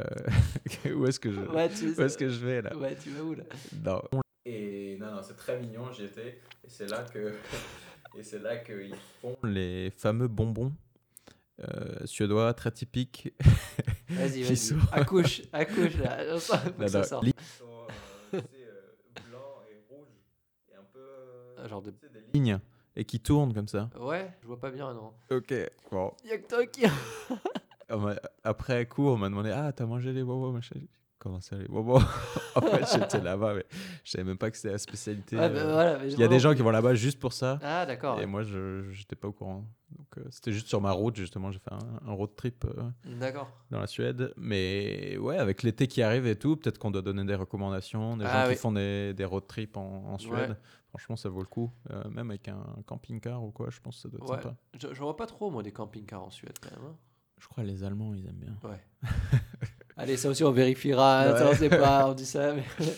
[0.94, 2.74] où est-ce que je Ouais, tu, où est-ce que je vais là?
[2.76, 3.44] Ouais, tu vas où là?
[3.84, 4.02] Non.
[4.46, 6.40] Et non, non, c'est très mignon, j'y étais.
[6.64, 7.34] Et c'est là que.
[8.16, 10.72] et c'est là qu'ils font les fameux bonbons
[11.60, 13.32] euh, suédois très typiques.
[14.08, 14.56] Vas-y, vas-y.
[14.56, 16.38] sont- Accouche, accouche là.
[16.38, 17.24] Faut que ça sorte.
[17.24, 17.64] li- Ils sont,
[18.34, 20.08] euh, euh, blancs et rouges.
[20.70, 20.98] Et un peu.
[21.00, 22.58] euh, Un genre de- tu sais, des lignes.
[22.98, 23.90] Et qui tournent comme ça.
[24.00, 25.12] Ouais, je vois pas bien, non.
[25.30, 25.52] Ok,
[25.92, 26.12] bon.
[26.24, 26.84] Y'a que toi qui.
[27.90, 30.74] On m'a- Après coup, on m'a demandé Ah, t'as mangé les bonbons machin.
[31.20, 32.02] Comment ça, les bonbons
[32.56, 33.64] En fait, j'étais là-bas, mais
[34.02, 35.36] je savais même pas que c'était la spécialité.
[35.36, 37.60] Ouais, bah, euh, voilà, Il y a des gens qui vont là-bas juste pour ça.
[37.62, 38.20] Ah, d'accord.
[38.20, 39.64] Et moi, je j'étais pas au courant.
[39.90, 41.52] Donc, euh, c'était juste sur ma route, justement.
[41.52, 42.82] J'ai fait un, un road trip euh,
[43.20, 43.48] D'accord.
[43.70, 44.32] dans la Suède.
[44.36, 48.16] Mais ouais, avec l'été qui arrive et tout, peut-être qu'on doit donner des recommandations.
[48.16, 48.54] Des Ah gens oui.
[48.56, 50.50] qui font des, des road trips en, en Suède.
[50.50, 50.56] Ouais.
[50.88, 51.70] Franchement, ça vaut le coup.
[51.90, 54.42] Euh, même avec un camping-car ou quoi, je pense que ça doit être Ouais.
[54.42, 54.56] sympa.
[54.80, 56.90] Je, je vois pas trop, moi, des camping-cars en Suède quand même.
[56.90, 56.96] hein.
[57.38, 58.56] Je crois que les Allemands, ils aiment bien.
[58.64, 58.80] Ouais.
[59.96, 61.32] Allez, ça aussi, on vérifiera.
[61.32, 61.38] Ouais.
[61.38, 62.54] Ça, on sait pas, on dit ça.
[62.54, 62.64] Mais...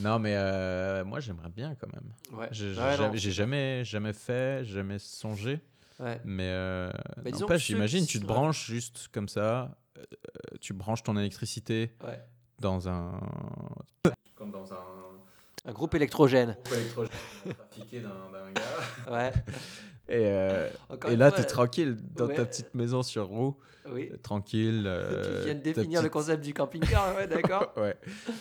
[0.00, 2.38] Non, mais euh, moi, j'aimerais bien quand même.
[2.38, 2.46] Ouais.
[2.52, 5.58] J'ai Ouais, non, j'ai jamais, jamais fait, jamais songé.
[6.00, 6.20] Ouais.
[6.24, 6.90] Mais euh,
[7.22, 9.76] Bah, n'empêche, j'imagine, tu te branches juste comme ça.
[9.98, 10.02] euh,
[10.60, 12.20] tu branches ton électricité ouais.
[12.60, 13.20] dans un.
[14.34, 14.78] Comme dans un.
[15.66, 16.56] Un groupe électrogène.
[16.64, 17.12] groupe électrogène
[17.56, 18.10] trafiqué d'un
[18.52, 18.62] gars.
[19.10, 19.32] Ouais.
[20.06, 20.68] Et, euh,
[21.08, 23.56] et là, tu es tranquille dans ta petite maison sur roue,
[23.88, 24.10] Oui.
[24.22, 24.84] tranquille.
[24.86, 27.72] euh, tu viens de ta définir le concept du camping-car, ouais, d'accord.
[27.78, 27.96] ouais.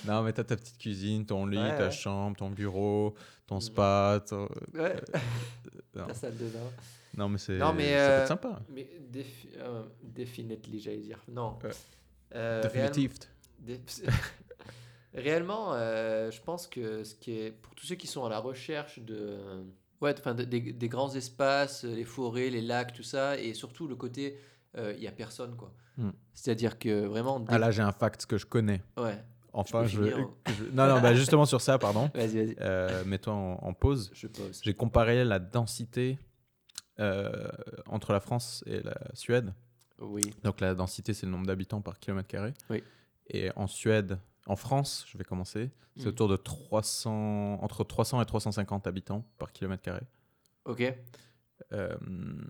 [0.05, 1.91] Non, mais t'as ta petite cuisine, ton lit, Ouais, ta ouais.
[1.91, 3.15] chambre, ton bureau,
[3.47, 3.61] ton Mm.
[3.61, 4.19] spa.
[4.27, 4.95] ton- Ouais.
[5.95, 6.07] non.
[6.07, 6.59] La salle de bain.
[7.17, 8.62] Non, mais c'est Non, mais, ça peut euh, être sympa.
[8.69, 11.19] Mais défi- euh, definitely, j'allais dire.
[11.28, 11.58] Non.
[12.36, 12.62] Euh,
[15.13, 18.39] Réellement, euh, je pense que ce qui est pour tous ceux qui sont à la
[18.39, 19.38] recherche de,
[20.02, 23.88] ouais, enfin de- des, des grands espaces, les forêts, les lacs, tout ça, et surtout
[23.88, 24.39] le côté,
[24.76, 25.71] euh, il y a personne quoi.
[25.97, 26.10] Hmm.
[26.34, 28.82] C'est-à-dire que vraiment, dès- Ah là, j'ai un fact que je connais.
[28.97, 29.23] ouais.
[29.56, 30.32] Enfin, peux je, finir, hein.
[30.47, 32.10] je- Non, non, bah justement sur ça, pardon.
[32.15, 32.56] Vas-y, vas-y.
[32.60, 34.10] Euh, Mets-toi en, en pause.
[34.15, 34.60] Je pose.
[34.63, 36.17] J'ai comparé la densité
[36.99, 37.49] euh,
[37.88, 39.53] entre la France et la Suède.
[39.99, 40.21] Oui.
[40.43, 42.53] Donc la densité, c'est le nombre d'habitants par kilomètre carré.
[42.69, 42.84] Oui.
[43.29, 46.10] Et en Suède, en France, je vais commencer, c'est Mhm.
[46.10, 50.01] autour de 300, entre 300 et 350 habitants par kilomètre carré.
[50.65, 50.93] Ok.
[51.71, 51.95] Euh,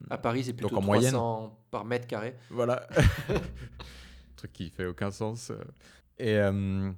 [0.10, 1.12] À Paris, c'est plutôt en moyenne.
[1.14, 2.36] 300 par mètre carré.
[2.50, 2.88] voilà.
[4.36, 5.52] Truc qui fait aucun sens.
[5.52, 5.58] euh.
[6.18, 6.92] Et euh,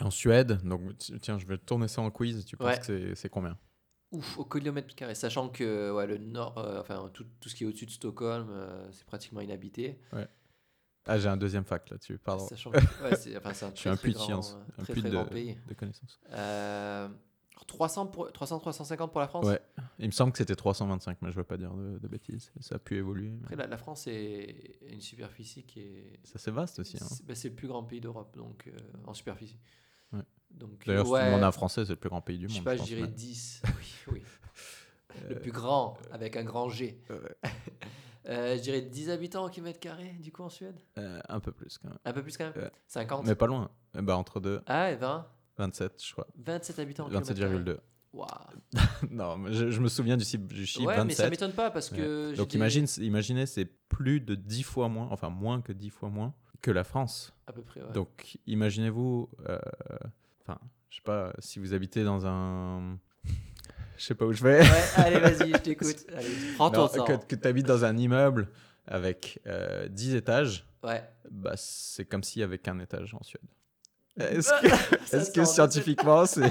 [0.00, 0.82] en Suède, donc
[1.20, 2.44] tiens, je vais tourner ça en quiz.
[2.44, 2.78] Tu penses Ouais.
[2.78, 3.56] que c'est- c'est combien?
[4.12, 5.14] Ouf, au kilomètre carré.
[5.14, 8.48] Sachant que ouais, le nord, euh, enfin tout, tout ce qui est au-dessus de Stockholm,
[8.50, 9.98] euh, c'est pratiquement inhabité.
[11.06, 12.46] Ah, j'ai un deuxième fact là-dessus, pardon.
[12.46, 14.84] Sachant que ouais, c'est enfin, c'est un Je suis un puits de science, euh, un
[14.84, 15.56] puits de, grand pays.
[15.66, 16.20] de connaissances.
[16.32, 19.46] Euh, alors, 300, pour, 300, 350 pour la France?
[19.46, 19.60] Ouais.
[19.98, 22.52] Il me semble que c'était 325, mais je veux pas dire de, de bêtises.
[22.60, 23.30] Ça a pu évoluer.
[23.30, 26.20] mais Après, la, la France est une superficie qui est.
[26.24, 26.96] Ça c'est vaste aussi.
[27.00, 27.06] hein.
[27.08, 29.58] C'est bah, c'est le plus grand pays d'Europe, donc euh, en superficie.
[30.52, 30.58] Ouais.
[30.58, 32.54] Donc, D'ailleurs, si tu ouais, demandes un Français, c'est le plus grand pays du je
[32.54, 32.58] monde.
[32.58, 33.62] sais pas, je dirais mais- 10.
[33.78, 34.22] Oui, oui.
[35.28, 37.00] Le plus grand, avec un grand G.
[37.10, 37.16] Ouais.
[38.28, 41.52] Euh, je dirais 10 habitants au kilomètre carré, du coup, en Suède Euh, un peu
[41.52, 41.98] plus quand même.
[42.04, 42.70] Un peu plus quand même Ouais.
[42.86, 43.70] 50 Mais pas loin.
[43.98, 46.26] Eh ben, entre deux, Ah, et 20 27, je crois.
[46.36, 47.54] 27 habitants au kilomètre carré.
[47.58, 47.78] 27,2.
[48.12, 48.28] Waouh.
[49.10, 51.30] non, mais je, je me souviens du, chiffre- du chiffre Ouais, mais ça 27.
[51.30, 52.30] m'étonne pas parce que.
[52.32, 56.10] j'ai Donc imagine, imaginez, c'est plus de 10 fois moins, enfin moins que 10 fois
[56.10, 57.32] moins que la France.
[57.46, 57.92] À peu près, ouais.
[57.92, 59.58] Donc imaginez-vous, euh,
[60.50, 60.60] enfin,
[60.90, 62.98] je sais pas, si vous habitez dans un...
[63.96, 64.60] Je sais pas où je vais.
[64.62, 66.06] Ouais, allez, vas-y, je t'écoute.
[66.56, 67.18] Prends ton Non, temps.
[67.18, 68.48] que, tu habites dans un immeuble
[68.86, 71.02] avec euh, 10 étages, Ouais.
[71.30, 73.42] bah, c'est comme s'il y avait qu'un étage en Suède.
[74.16, 76.42] Est-ce que, que scientifiquement c'est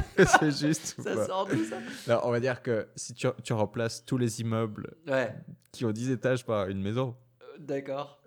[0.52, 3.54] juste ou Ça pas sort d'où ça Alors, On va dire que si tu, tu
[3.54, 5.34] remplaces tous les immeubles Ouais,
[5.72, 8.22] qui ont 10 étages par une maison, euh, d'accord.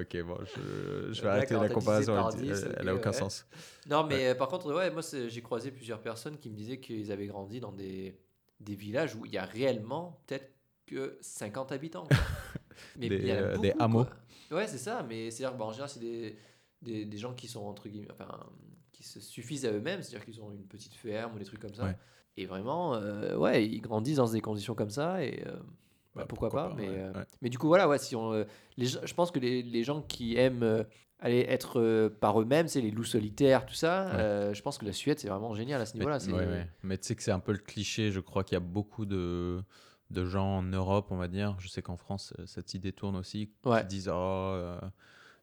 [0.00, 3.10] Ok, bon, je, je vais arrêter la comparaison, elle, 10, elle- elle ok, a aucun
[3.10, 3.16] ouais.
[3.16, 3.46] sens.
[3.88, 7.26] Non, mais par contre, ouais, moi j'ai croisé plusieurs personnes qui me disaient qu'ils avaient
[7.26, 8.18] grandi dans des,
[8.60, 10.52] des villages où il y a réellement peut-être
[10.86, 12.08] que 50 habitants.
[12.98, 14.04] mais Des, il y en a beaucoup, des hameaux.
[14.04, 14.58] quoi.
[14.58, 16.38] Ouais, c'est ça, mais c'est-à-dire que, bah, en général, c'est des,
[16.80, 18.28] des, des gens qui sont entre guillemets, enfin,
[18.92, 21.74] qui se suffisent à eux-mêmes, c'est-à-dire qu'ils ont une petite ferme ou des trucs comme
[21.74, 21.84] ça.
[21.84, 21.96] Ouais.
[22.36, 25.44] Et vraiment, euh, ouais, ils grandissent dans des conditions comme ça et.
[25.46, 25.56] euh,
[26.18, 27.24] bah, pourquoi, pas, mais, ouais, euh, ouais.
[27.42, 28.44] mais du coup, voilà, ouais, si on, euh,
[28.76, 30.84] les, je pense que les, les gens qui aiment euh,
[31.20, 34.20] aller être euh, par eux-mêmes, c'est les loups solitaires, tout ça, Ouais.
[34.20, 36.20] euh, je pense que la Suède, c'est vraiment génial à ce niveau-là.
[36.20, 36.68] c'est- ouais, ouais.
[36.82, 39.04] Mais tu sais que c'est un peu le cliché, je crois qu'il y a beaucoup
[39.06, 39.62] de,
[40.10, 41.56] de gens en Europe, on va dire.
[41.58, 44.76] Je sais qu'en France, cette idée tourne aussi, qui disent, oh,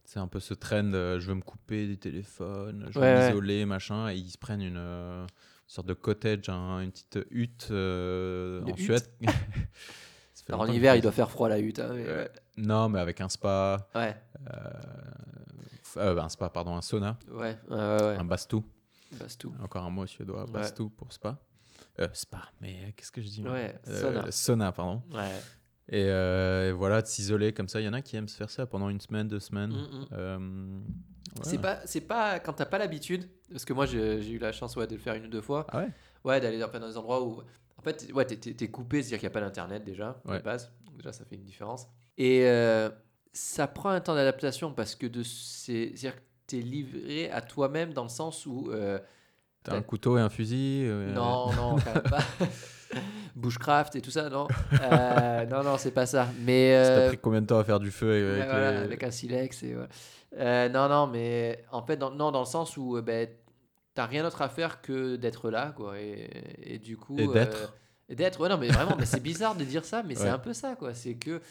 [0.05, 4.09] c'est un peu ce trend, je veux me couper des téléphones, je veux m'isoler, machin,
[4.09, 5.27] et ils se prennent une
[5.67, 8.77] sorte de cottage, un- une petite hutte euh, en hutte?
[8.79, 9.07] Suède.
[10.49, 11.79] Alors en hiver, il doit faire froid la hutte.
[11.79, 12.29] hein, mais ouais.
[12.58, 14.15] Non, mais avec un spa, Ouais,
[15.84, 18.15] f- euh, un spa, pardon, un sauna, ouais, ouais, ouais, ouais.
[18.17, 18.63] un bastou.
[19.27, 19.53] C'est tout.
[19.63, 21.38] Encore un mot suédois, bastou pour spa.
[21.99, 24.31] Euh, spa, mais euh, qu'est-ce que je dis Ouais, Euh, sauna.
[24.31, 25.01] sauna, pardon.
[25.13, 25.31] Ouais.
[25.89, 27.79] Et, euh, et voilà, de s'isoler comme ça.
[27.79, 29.71] Il y en a qui aiment se faire ça pendant une semaine, deux semaines.
[29.71, 30.05] Mm, mm.
[30.13, 30.79] Euh,
[31.43, 34.75] C'est pas, c'est pas quand t'as pas l'habitude, parce que moi j'ai eu la chance
[34.75, 35.89] ouais, de le faire une ou deux fois, Ah ouais?
[36.23, 37.41] Ouais, d'aller dans des endroits où,
[37.86, 40.39] fait, ouais, t'es- coupé, c'est-à-dire qu'il n'y a pas d'internet déjà, de Ouais.
[40.41, 41.88] base, déjà ça fait une différence.
[42.17, 42.89] Et euh,
[43.34, 47.93] ça prend un temps d'adaptation parce que de c'est- c'est-à-dire que t'es livré à toi-même
[47.93, 49.00] dans le sens où euh,
[49.63, 52.19] T'as un couteau et un fusil euh, Non, non, quand même pas.
[53.36, 54.48] Bushcraft et tout ça, non.
[54.82, 56.28] Euh, non, non, c'est pas ça.
[56.41, 58.45] Mais Ça t'a euh, pris combien de temps à faire du feu avec ouais, les-
[58.45, 59.89] voilà, avec un silex et voilà.
[60.38, 63.28] Euh, non, non, mais en fait, dans, non, dans le sens où euh, ben,
[63.95, 65.99] t'as rien d'autre à faire que d'être là, quoi.
[65.99, 66.29] Et,
[66.62, 67.17] et du coup.
[67.17, 67.73] Et euh, d'être.
[68.10, 70.53] d'être, ouais, non, mais vraiment, mais c'est bizarre de dire ça, mais c'est un peu
[70.53, 70.93] ça, quoi.
[70.93, 71.41] C'est que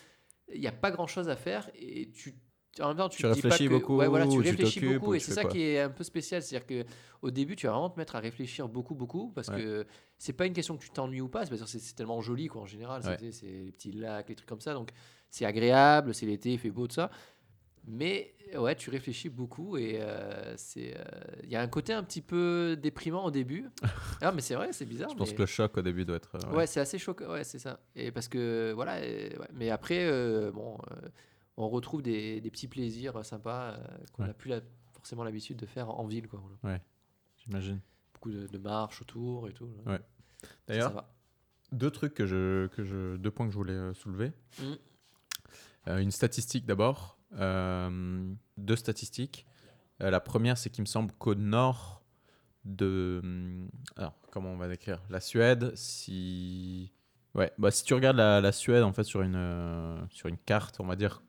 [0.55, 2.35] il n'y a pas grand chose à faire et tu.
[2.81, 4.81] En même temps, tu, Tu te dis pas réfléchis que- beaucoup, ouais, voilà, tu réfléchis
[4.81, 5.51] beaucoup ou et c'est ça quoi.
[5.53, 6.43] qui est un peu spécial.
[6.43, 6.85] C'est-à-dire que
[7.23, 9.59] au début, tu vas vraiment te mettre à réfléchir beaucoup, beaucoup parce Ouais.
[9.63, 9.87] que
[10.19, 12.49] c'est pas une question que tu t'ennuies ou pas, c'est parce que c'est tellement joli,
[12.49, 13.01] quoi, en général.
[13.05, 14.75] c'est les petits lacs, les trucs comme ça.
[14.75, 14.91] Donc,
[15.31, 17.11] c'est agréable, c'est l'été, il fait beau, tout ça.
[17.87, 21.05] Mais ouais, tu réfléchis beaucoup et euh, c'est euh,
[21.43, 23.69] il y a un côté un petit peu déprimant au début.
[24.23, 25.11] ah, mais c'est vrai, c'est bizarre.
[25.11, 26.37] Je pense que le choc au début doit être.
[26.37, 27.31] euh, Ouais, c'est assez choquant.
[27.31, 27.81] Ouais, c'est ça.
[27.95, 29.05] Et parce que voilà.
[29.05, 29.49] et- ouais.
[29.53, 30.79] Mais après, euh, bon,
[31.57, 33.77] on retrouve des, des petits plaisirs sympas
[34.13, 34.29] qu'on Ouais.
[34.29, 34.63] n'a plus la-
[34.95, 36.43] forcément l'habitude de faire en ville, quoi.
[36.63, 36.79] voilà.
[37.45, 37.81] J'imagine.
[38.15, 39.69] Beaucoup de, de marches autour et tout.
[39.85, 40.01] Ouais.
[40.67, 41.05] D'ailleurs,
[41.73, 44.33] deux trucs que je, que je, deux points que je voulais soulever.
[44.59, 44.65] Mm.
[45.89, 49.47] Euh, une statistique d'abord, deux statistiques.
[50.03, 52.03] Euh, la première, c'est qu'il me semble qu'au nord
[52.65, 56.93] de, hum, alors comment on va décrire, la Suède, si,
[57.35, 60.39] ouais, bah si tu regardes la, la Suède en fait sur une euh, sur une
[60.39, 61.23] carte, on va dire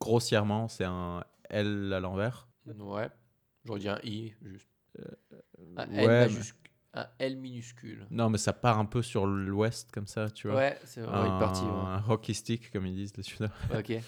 [0.00, 2.48] grossièrement, c'est un L à l'envers.
[2.78, 3.08] Ouais.
[3.64, 4.68] J'aurais dit un I, juste.
[5.76, 6.56] Un ouais, L, mais- majuscule.
[6.92, 8.06] Un L minuscule.
[8.10, 10.56] Non, mais ça part un peu sur l'ouest comme ça, tu vois.
[10.56, 11.62] Ouais, c'est un, une partie.
[11.62, 11.68] ouais.
[11.70, 13.50] un hockey stick, comme ils disent les Suédois.
[13.78, 13.92] Ok.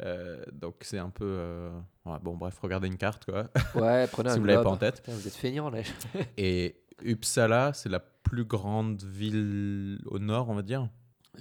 [0.00, 1.24] Euh, donc c'est un peu.
[1.26, 1.70] euh,
[2.06, 3.48] ouais, bon, bref, regardez une carte, quoi.
[3.74, 4.96] Ouais, prenez un Si vous l'avez pas en tête.
[5.02, 5.82] Putain, vous êtes feignants, là.
[6.36, 10.88] Et Uppsala, c'est la plus grande ville au nord, on va dire.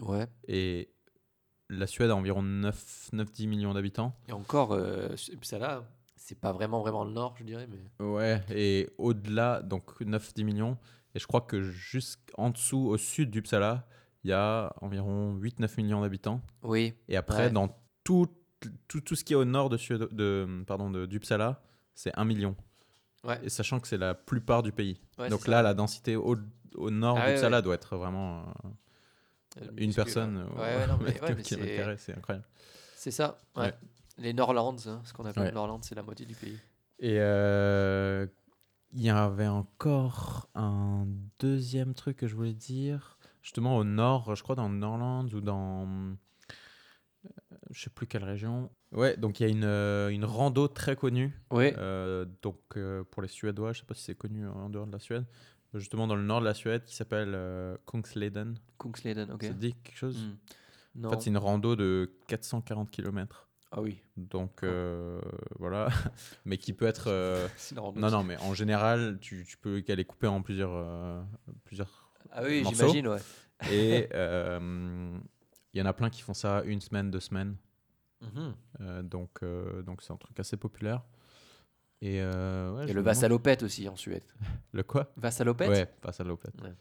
[0.02, 0.28] ouais.
[0.48, 0.90] Et
[1.70, 4.14] la Suède a environ 9-10 millions d'habitants.
[4.28, 5.16] Et encore, euh,
[5.54, 5.84] là,
[6.18, 7.68] c'est pas vraiment, vraiment le nord, je dirais.
[7.70, 8.06] Mais...
[8.06, 10.78] Ouais, et au-delà, donc 9-10 millions.
[11.16, 13.88] Et je crois que jusqu'en dessous, au sud d'Uppsala,
[14.24, 16.42] il y a environ 8-9 millions d'habitants.
[16.64, 16.94] Oui.
[17.08, 17.50] Et après, Ouais.
[17.52, 17.70] dans
[18.04, 18.28] tout,
[18.88, 19.78] tout, tout ce qui est au nord de,
[20.14, 21.62] de, pardon, de, d'Uppsala,
[21.96, 22.56] c'est 1 million.
[23.24, 23.40] Ouais.
[23.44, 25.00] et sachant que c'est la plupart du pays.
[25.20, 25.62] Ouais, Donc là, ça.
[25.64, 26.36] la densité au,
[26.76, 27.62] au nord Ah du ouais, Uppsala ouais.
[27.64, 28.70] doit être vraiment euh,
[29.62, 32.46] Euh, une personne mais kilomètre c'est- incroyable.
[32.96, 33.38] c'est ça.
[34.18, 35.52] Les Norlands, hein, ce qu'on appelle Ouais.
[35.52, 36.58] Norlands, c'est la moitié du pays.
[37.00, 38.26] Et euh,
[38.94, 41.06] il y avait encore un
[41.40, 43.18] deuxième truc que je voulais dire.
[43.42, 45.88] Justement, au nord, je crois dans Norlands ou dans.
[47.72, 48.70] Je sais plus quelle région.
[48.92, 51.34] Ouais, donc il y a une, euh, une rando très connue.
[51.52, 51.72] Oui.
[51.78, 54.92] euh, donc euh, pour les Suédois, je sais pas si c'est connu en dehors de
[54.92, 55.26] la Suède.
[55.74, 58.58] Justement dans le nord de la Suède qui s'appelle euh, Kungsleden.
[58.78, 59.44] Kungsleden, ok.
[59.44, 60.20] Ça te dit quelque chose?
[60.96, 61.08] Non.
[61.08, 63.48] En fait, c'est une rando de 440 km.
[63.72, 64.02] Ah oui.
[64.18, 65.22] Donc euh,
[65.58, 65.88] voilà.
[66.44, 67.06] Mais qui peut être.
[67.08, 68.02] euh, C'est une rando.
[68.02, 71.22] non, non, mais en général, tu, tu peux qu'elle est coupée en plusieurs, euh,
[71.64, 72.12] plusieurs.
[72.32, 73.20] Ah oui, j'imagine, ouais.
[73.72, 75.18] Et euh,
[75.74, 77.56] il y en a plein qui font ça une semaine, deux semaines.
[78.22, 78.56] Mhm.
[78.82, 81.04] Euh, donc, euh, donc c'est un truc assez populaire.
[82.02, 84.24] Et, euh, ouais, Et le Vassalopette aussi en Suède.
[84.74, 85.12] Le quoi?
[85.18, 85.70] Vassalopette?
[85.70, 86.60] Ouais, pas ça l'opette.
[86.62, 86.74] Ouais.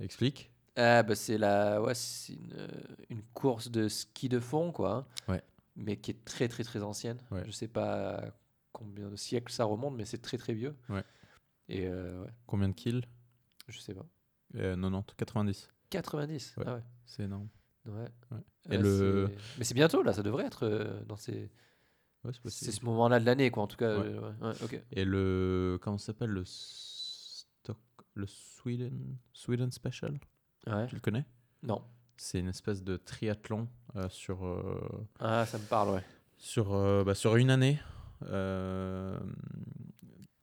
[0.00, 0.50] Explique.
[0.76, 1.80] Ah, bah, c'est la...
[1.80, 1.94] ouais,
[2.28, 2.68] une, euh,
[3.08, 4.94] une course de ski de fond, quoi.
[4.94, 5.06] hein.
[5.32, 5.42] Ouais.
[5.74, 7.18] Mais qui est très, très, très ancienne.
[7.30, 7.44] Ouais.
[7.46, 8.22] Je sais pas
[8.72, 10.76] combien de siècles ça remonte, mais c'est très, très vieux.
[10.90, 11.04] Ouais.
[11.68, 11.88] Et
[12.46, 13.02] Combien de kills?
[13.68, 14.06] Je sais pas.
[14.56, 15.68] euh, 90, 90.
[15.90, 16.64] 90 Ouais.
[16.66, 16.82] Ah ouais.
[17.06, 17.48] C'est énorme.
[17.86, 18.08] Ouais.
[18.32, 18.38] Ouais.
[18.66, 21.50] Et Ouais, le- c'est- Mais c'est bientôt, là, ça devrait être euh, dans ces...
[22.24, 23.86] Ouais, c'est ce moment-là de l'année, quoi, en tout cas.
[23.90, 24.32] Euh.
[24.90, 25.78] Et le.
[25.80, 26.42] Comment ça s'appelle Le.
[26.44, 27.78] Stock,
[28.14, 30.18] le Sweden, Sweden Special?
[30.88, 31.24] Tu le connais?
[31.62, 31.82] Non.
[32.16, 36.02] C'est une espèce de triathlon euh, sur, euh, Ah, ça me parle, ouais.
[36.36, 37.78] sur, euh, bah, sur une année
[38.24, 39.16] euh,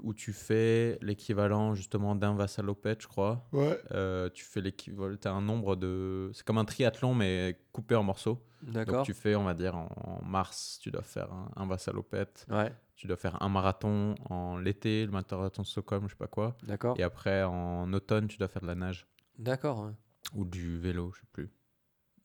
[0.04, 3.48] où tu fais l'équivalent justement d'un Vassalopette, je crois.
[3.54, 3.80] Ouais.
[3.92, 6.30] Euh, tu fais l'équivalent, tu as un nombre de.
[6.34, 8.44] C'est comme un triathlon mais coupé en morceaux.
[8.64, 9.06] Donc D'accord.
[9.06, 9.90] tu fais, on va dire, en,
[10.22, 12.46] en mars, tu dois faire un, un Vassalopette.
[12.50, 16.28] Ouais, Tu dois faire un marathon en l'été, le marathon de Stockholm, je sais pas
[16.28, 16.56] quoi.
[16.64, 16.96] d'accord.
[17.00, 19.08] Et après, en automne, tu dois faire de la nage
[19.40, 19.92] D'accord, ouais.
[20.36, 21.50] ou du vélo, je sais plus.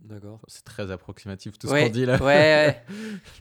[0.00, 0.40] D'accord.
[0.46, 2.22] C'est très approximatif tout ce qu'on dit là.
[2.22, 2.82] Ouais, ouais.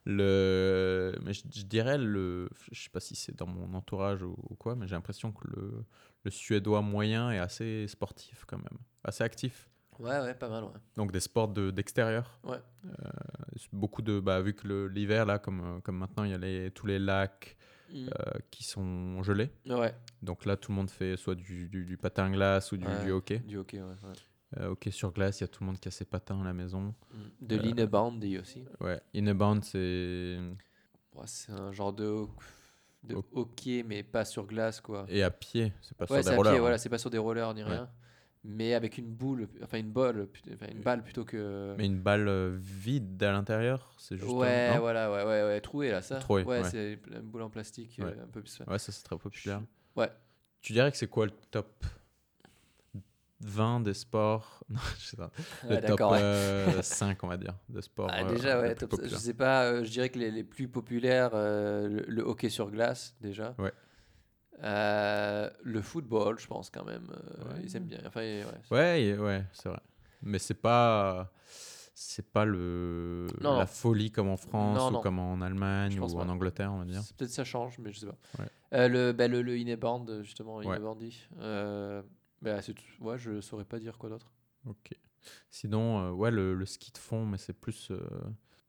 [0.06, 4.36] le, mais je, je dirais le, je sais pas si c'est dans mon entourage ou,
[4.50, 5.86] ou quoi, mais j'ai l'impression que le,
[6.24, 9.70] le suédois moyen est assez sportif quand même, assez actif.
[10.00, 10.72] Ouais, ouais, pas mal, ouais.
[10.96, 12.40] Donc des sports de- d'extérieur.
[12.44, 12.58] Ouais.
[12.86, 12.90] Euh,
[13.72, 16.38] beaucoup de, bah, vu que le- l'hiver là, comme, euh, comme maintenant, il y a
[16.40, 17.56] les, tous les lacs
[17.94, 18.08] Mm.
[18.08, 19.52] euh, qui sont gelés.
[19.68, 22.88] Ouais, Donc là, tout le monde fait soit du, du- du patin glace ou du,
[22.88, 23.04] Ouais.
[23.04, 23.40] du hockey.
[23.40, 23.90] du hockey, ouais.
[23.90, 24.14] ouais.
[24.58, 26.44] Euh, hockey sur glace, il y a tout le monde qui a ses patins à
[26.44, 26.94] la maison.
[27.14, 27.18] Mm.
[27.48, 28.64] De Euh, l'ineboundy aussi.
[28.82, 30.38] Ouais, Inebound, c'est.
[31.26, 32.26] C'est un genre de,
[33.04, 35.06] de Ho- hockey, mais pas sur glace, quoi.
[35.10, 36.52] Et à pied, c'est pas Ouais, sur des rollers.
[36.52, 36.62] pied, hein.
[36.62, 37.70] voilà, c'est pas sur des rollers ni Ouais.
[37.70, 37.90] rien.
[38.44, 40.28] Mais avec une boule, enfin une balle,
[40.72, 41.76] une balle plutôt que.
[41.78, 44.32] Mais une balle euh, vide à l'intérieur, c'est juste.
[44.32, 46.16] ouais, voilà, ouais, ouais, ouais, troué là, ça.
[46.18, 46.70] Troué, ouais, ouais.
[46.70, 48.60] c'est une boule en plastique, euh, un peu plus.
[48.68, 49.62] Ouais, ça c'est très populaire.
[49.96, 50.10] Ouais.
[50.62, 51.86] Tu dirais que c'est quoi le top
[53.44, 55.32] 20 des sports Non, je sais pas.
[55.64, 56.20] Le Ouais, top d'accord, ouais.
[56.22, 58.10] euh, 5, on va dire, de sports.
[58.12, 60.44] Ah, euh, déjà, les ouais, top- je sais pas, euh, je dirais que les, les
[60.44, 63.54] plus populaires, euh, le, le hockey sur glace, déjà.
[63.58, 63.74] Ouais.
[64.64, 67.08] Euh, le football, je pense quand même.
[67.12, 67.60] euh.
[67.64, 68.00] Ils aiment bien.
[68.06, 69.80] Enfin, ouais, Ouais, c'est vrai.
[70.22, 71.32] Mais c'est pas.
[71.94, 73.66] C'est pas le Non, la non.
[73.68, 76.30] folie comme en France Non, ou comme en Allemagne ou en.
[76.30, 77.02] Angleterre, on va dire.
[77.18, 78.18] Peut-être ça change, mais je sais pas.
[78.74, 80.80] Euh, le, bah, le, le Inebound, justement, Ouais.
[82.42, 82.60] Bah,
[83.00, 84.32] ouais, je saurais pas dire quoi d'autre.
[84.66, 84.94] Ok.
[85.50, 87.90] Sinon, euh, ouais, le, le ski de fond, mais c'est plus.
[87.92, 88.00] euh,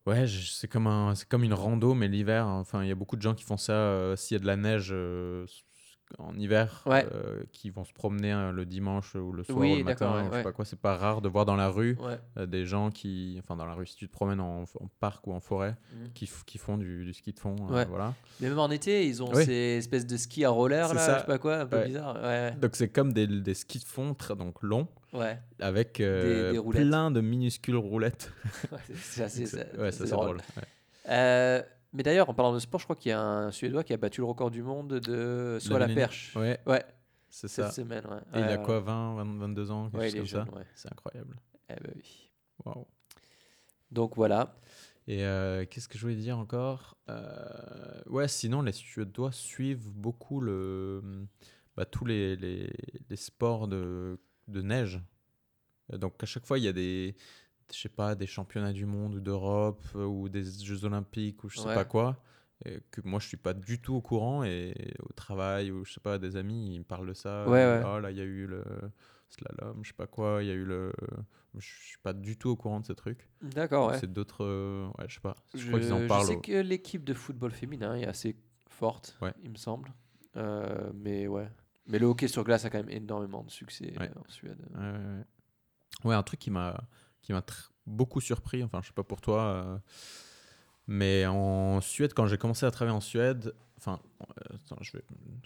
[0.06, 2.46] Ouais, c'est comme, un, comme une rando, mais l'hiver.
[2.46, 2.58] hein.
[2.60, 4.46] Enfin, il y a beaucoup de gens qui font ça euh, s'il y a de
[4.46, 4.92] la neige
[6.18, 7.06] en hiver, Ouais.
[7.12, 10.06] euh, qui vont se promener euh, le dimanche ou le soir Oui, ou le matin.
[10.06, 10.64] d'accord, ouais, ou je sais pas quoi.
[10.64, 11.98] C'est pas rare de voir dans la rue
[12.36, 13.38] euh, des gens qui.
[13.42, 16.12] Enfin, dans la rue, si tu te promènes en, en parc ou en forêt, Mhm.
[16.14, 17.56] qui, qui font du, du ski de fond.
[17.70, 18.14] euh, voilà.
[18.40, 19.44] Mais même en été, ils ont Oui.
[19.44, 21.14] ces espèces de skis à roller, là, ça.
[21.16, 22.16] je sais pas quoi, un peu bizarre.
[22.60, 25.38] Donc, c'est comme des, des skis de fond, très, donc longs, ouais.
[25.60, 26.82] avec Des- des roulettes.
[26.88, 28.32] plein de minuscules roulettes.
[28.72, 29.44] Ouais, c'est- assez,
[30.10, 30.38] drôle.
[30.38, 30.40] drôle.
[31.92, 33.96] Mais d'ailleurs, en parlant de sport, je crois qu'il y a un Suédois qui a
[33.96, 36.34] battu le record du monde de soit la perche.
[36.36, 36.84] Ouais, Ouais,
[37.28, 37.70] c'est ça.
[37.70, 38.04] semaine.
[38.06, 38.40] Ouais.
[38.40, 40.60] Et il a quoi, 20, 20, 22 ans quelque chose comme jeune, ça.
[40.74, 41.36] C'est incroyable.
[41.70, 42.30] Eh ben oui.
[42.64, 42.86] Waouh.
[43.90, 44.56] Donc voilà.
[45.08, 46.96] Et euh, qu'est-ce que je voulais dire encore?
[47.08, 51.02] Euh, Ouais, sinon, les Suédois suivent beaucoup le,
[51.76, 52.70] bah, tous les, les,
[53.10, 55.00] les sports de, de neige.
[55.92, 57.16] Donc, à chaque fois, il y a des,
[57.74, 61.48] je sais pas, des championnats du monde ou d'Europe euh, ou des Jeux Olympiques ou
[61.48, 61.74] je sais Ouais.
[61.74, 62.22] pas quoi.
[62.64, 64.44] et que moi, je suis pas du tout au courant.
[64.44, 64.74] Et
[65.08, 67.44] au travail ou je sais pas, des amis, ils me parlent de ça.
[67.48, 67.82] Ouais, ouais.
[67.84, 68.62] Oh là, il y a eu le.
[69.30, 70.42] slalom, je sais pas quoi.
[70.42, 70.92] Il y a eu le.
[71.58, 73.28] Je suis pas du tout au courant de ces trucs.
[73.42, 73.98] D'accord, ouais.
[73.98, 74.44] C'est d'autres.
[74.44, 75.36] euh, Ouais, je sais pas.
[75.54, 76.26] Je, Je, crois qu'ils en je parlent.
[76.26, 78.36] sais au- que l'équipe de football féminin est assez
[78.68, 79.32] forte, Ouais.
[79.42, 79.92] il me semble.
[80.36, 81.48] Euh, mais ouais.
[81.88, 84.64] Mais le hockey sur glace a quand même énormément de succès en Suède.
[86.04, 86.80] Ouais, un truc qui m'a
[87.22, 87.42] qui m'a
[87.86, 88.62] beaucoup surpris.
[88.62, 89.78] Enfin, je sais pas pour toi, euh,
[90.86, 95.04] mais en Suède, quand j'ai commencé à travailler en Suède, enfin, euh, attends, je vais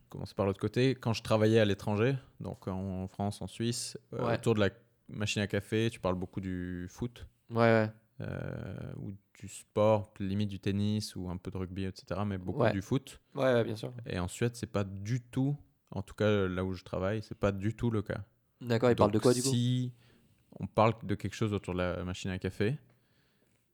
[0.09, 0.95] commencer par l'autre côté.
[0.95, 4.35] Quand je travaillais à l'étranger, donc en France, en Suisse, euh, Ouais.
[4.35, 4.71] autour de la
[5.09, 7.91] machine à café, tu parles beaucoup du foot Ouais, ouais.
[8.23, 12.23] euh, ou du sport, limite du tennis ou un peu de rugby, etc.
[12.27, 12.73] Mais beaucoup Ouais.
[12.73, 13.21] du foot.
[13.35, 13.93] Ouais, ouais, bien sûr.
[14.07, 15.57] Et en Suède, c'est pas du tout,
[15.91, 18.25] en tout cas là où je travaille, c'est pas du tout le cas.
[18.63, 19.51] D'accord, il parle de quoi du coup?
[19.51, 19.93] Si
[20.61, 22.79] on parle de quelque chose autour de la machine à café,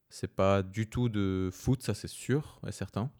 [0.08, 3.10] c'est pas du tout de foot, ça c'est sûr et certain.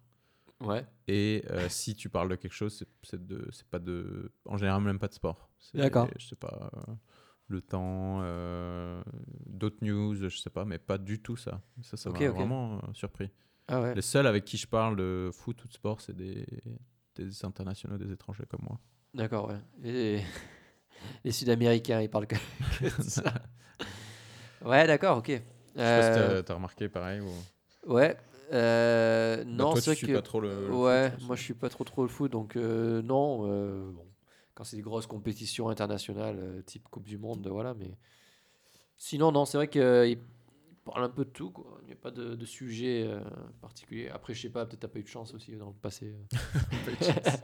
[0.61, 0.87] Ouais.
[1.09, 4.57] Et euh, si tu parles de quelque chose, c'est- c'est de, c'est pas de, en
[4.57, 5.49] général même pas de sport.
[5.59, 6.09] C'est, D'accord.
[6.19, 6.95] Je sais pas, euh,
[7.49, 9.03] le temps, euh,
[9.47, 11.61] d'autres news, je sais pas, mais pas du tout ça.
[11.83, 13.31] Ça, ça m'a vraiment euh, surpris.
[13.69, 13.95] Ah ouais.
[13.95, 16.47] Les seuls avec qui je parle de foot ou de sport, c'est des,
[17.17, 18.79] des internationaux, des étrangers comme moi.
[19.15, 19.59] D'accord, ouais.
[19.81, 20.23] Les,
[21.25, 22.37] les Sud-Américains, ils parlent que,
[22.79, 23.35] que de ça.
[24.65, 25.29] Ouais, d'accord, ok.
[25.29, 25.41] Je sais
[25.75, 27.33] pas Euh, si t'as- t'as remarqué pareil ou.
[27.87, 28.17] ouais.
[28.53, 30.13] euh, Bah, non, toi, c'est vrai suis que.
[30.15, 30.69] pas trop le.
[30.69, 33.47] le Ouais, foot, moi je suis pas trop trop le foot, donc euh, non.
[33.51, 34.07] euh, bon,
[34.55, 37.75] quand c'est des grosses compétitions internationales, euh, type Coupe du Monde, voilà.
[37.75, 37.97] Mais
[38.97, 40.19] sinon, non, c'est vrai qu'il
[40.85, 41.79] parle un peu de tout, quoi.
[41.83, 43.21] Il n'y a pas de, de sujet euh,
[43.63, 44.11] particulier.
[44.11, 46.15] Après, je sais pas, peut-être t'as pas eu de chance aussi dans le passé.
[46.15, 46.93] euh.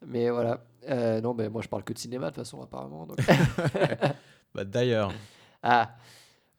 [0.06, 0.62] mais voilà.
[0.88, 3.06] Euh, non, mais moi je parle que de cinéma de toute façon, apparemment.
[3.06, 3.18] donc.
[4.54, 5.12] Bah, D'ailleurs,
[5.62, 5.94] ah,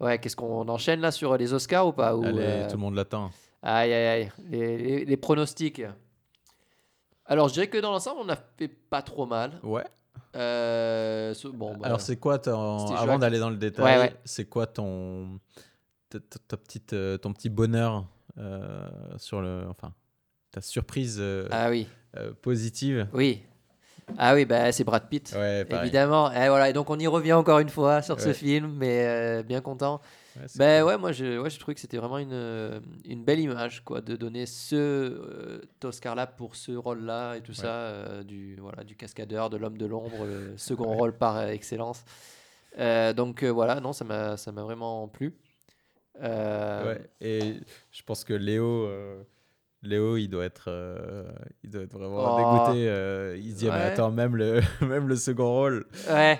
[0.01, 2.81] ouais, qu'est-ce qu'on enchaîne là sur les Oscars ou pas ou, allez, euh, tout le
[2.81, 3.31] monde l'attend.
[3.63, 4.31] Aïe, aïe, aïe.
[4.49, 5.81] Les, les- les pronostics.
[7.25, 9.59] Alors, je dirais que dans l'ensemble, on a fait pas trop mal.
[9.63, 9.83] Ouais.
[10.35, 12.93] Euh, ce- bon, bah, Alors, c'est quoi ton.
[12.95, 14.15] Avant d'aller dans le détail, Ouais, ouais.
[14.25, 15.39] c'est quoi ton.
[16.09, 18.05] ta- petite, euh, ton petit bonheur
[18.37, 19.63] euh, sur le.
[19.69, 19.93] Enfin,
[20.51, 21.87] ta surprise euh, Ah oui,
[22.17, 23.07] euh, positive?
[23.13, 23.43] Oui.
[24.17, 25.33] Ah oui, bah, c'est Brad Pitt.
[25.35, 25.65] Ouais.
[25.69, 26.31] Évidemment.
[26.31, 29.43] Et voilà, et donc on y revient encore une fois sur ce film, mais euh,
[29.43, 30.01] bien content.
[30.37, 30.87] Ouais, Ben cool.
[30.89, 33.99] ouais, moi je, ouais, je trouvais que c'était vraiment une, euh, une belle image quoi,
[33.99, 38.95] de donner ce euh, Oscar-là pour ce rôle-là et tout ça, euh, du, voilà, du
[38.95, 42.05] cascadeur, de l'homme de l'ombre, le second rôle par excellence.
[42.79, 45.35] Euh, donc voilà, non, ça m'a ça m'a vraiment plu.
[47.19, 47.55] Et
[47.91, 48.87] je pense que Léo,
[49.83, 51.31] Léo, il doit être, euh,
[51.63, 52.37] il doit être vraiment Oh.
[52.37, 52.87] dégoûté.
[52.87, 56.39] euh, il se dit, mais attends, même le, même le second rôle, ouais.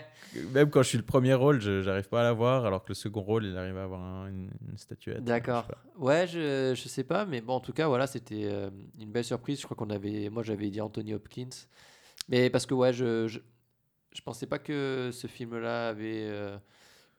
[0.54, 2.94] même quand je suis le premier rôle, je j'arrive pas à l'avoir, alors que le
[2.96, 5.24] second rôle, il arrive à avoir un- une, une statuette.
[5.24, 5.66] D'accord.
[5.98, 6.02] Je.
[6.04, 8.70] Ouais, je, je sais pas, mais bon, en tout cas, voilà, c'était euh,
[9.00, 9.60] une belle surprise.
[9.60, 11.50] Je crois qu'on avait, moi, j'avais dit Anthony Hopkins,
[12.30, 13.39] mais parce que ouais, je, je,
[14.14, 16.28] je pensais pas que ce film-là avait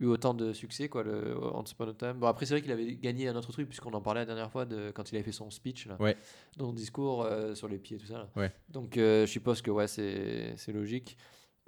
[0.03, 2.13] eu autant de succès, quoi, le Once Upon a Time.
[2.15, 4.51] Bon, après, c'est vrai qu'il avait gagné un autre truc puisqu'on en parlait la dernière
[4.51, 6.17] fois de quand il avait fait son speech, là, Ouais.
[6.59, 8.19] son discours euh, sur les pieds, tout ça.
[8.19, 8.29] là.
[8.37, 8.53] Ouais.
[8.69, 11.17] Donc, euh, je suppose que ouais, c'est c'est logique.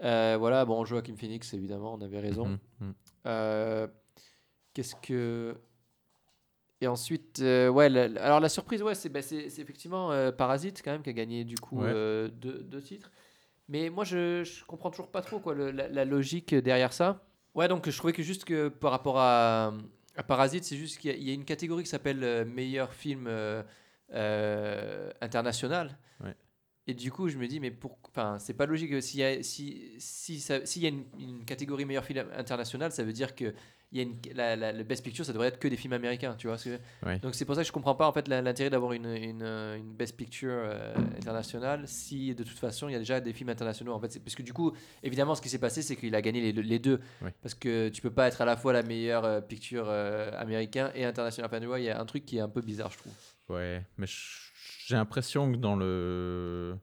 [0.03, 2.47] Euh, voilà, bon, Joaquin Phoenix, évidemment, on avait raison.
[2.47, 2.95] Mhm, mhm.
[3.26, 3.87] Euh,
[4.72, 5.55] Qu'est-ce que.
[6.80, 11.03] Et ensuite, ouais, la- la- alors la surprise, ouais, c'est bah, effectivement Parasite quand même
[11.03, 11.93] qui a gagné du coup Ouais.
[11.93, 13.11] deux, deux titres.
[13.68, 17.24] Mais moi, je, je comprends toujours pas trop quoi, le- la, la logique derrière ça.
[17.55, 19.72] Ouais, donc je trouvais que juste que par rapport à,
[20.16, 22.44] à Parasite, c'est juste qu'il y, a- il y a une catégorie qui s'appelle euh,
[22.44, 23.62] meilleur film euh,
[24.12, 25.96] euh, international.
[26.20, 26.34] Ouais.
[26.86, 29.00] Et du coup, je me dis, mais pour, enfin, c'est pas logique.
[29.02, 33.05] S'il y a, si, si ça- y a une, une catégorie meilleur film international, ça
[33.05, 33.55] veut dire que
[33.95, 35.92] il y a une, la, la- le best picture, ça devrait être que des films
[35.95, 36.59] américains, tu vois.
[36.59, 37.18] ce que- Ouais.
[37.20, 39.95] Donc c'est pour ça que je comprends pas en fait l'intérêt d'avoir une, une, une
[39.95, 43.92] best picture euh, internationale si de toute façon il y a déjà des films internationaux.
[43.95, 44.72] En fait, parce que du coup,
[45.03, 47.32] évidemment, ce qui s'est passé, c'est qu'il a gagné les, deux- les deux, Ouais.
[47.40, 50.90] parce que tu peux pas être à la fois la meilleure euh, picture euh, américain
[50.95, 51.49] et international.
[51.49, 53.12] Enfin, tu vois, il y a un truc qui est un peu bizarre, je trouve.
[53.49, 56.76] Ouais, mais j'ai l'impression que dans le.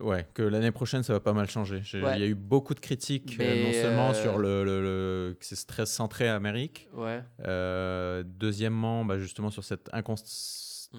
[0.00, 1.82] Ouais, que l'année prochaine, ça va pas mal changer.
[1.94, 2.20] Il Ouais.
[2.20, 5.34] y a eu beaucoup de critiques, euh, Mais, non seulement euh, sur le, le- le-
[5.38, 7.22] que c'est très centré à Amérique, Ouais.
[7.46, 10.98] euh, deuxièmement, bah, justement sur cette Mm.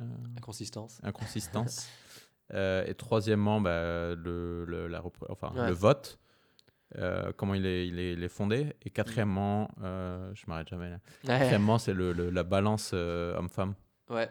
[0.00, 0.04] euh,
[0.36, 1.00] Inconsistance.
[1.02, 1.88] inconsistance,
[2.52, 5.68] Euh, et troisièmement, bah, le, le- la enfin, Ouais.
[5.68, 6.18] le vote,
[6.96, 10.98] euh, comment il est, il, est, il est fondé, et quatrièmement, je m'arrête jamais là,
[11.24, 13.74] quatrièmement, c'est le, le- la balance homme-femme.
[14.08, 14.28] Ouais.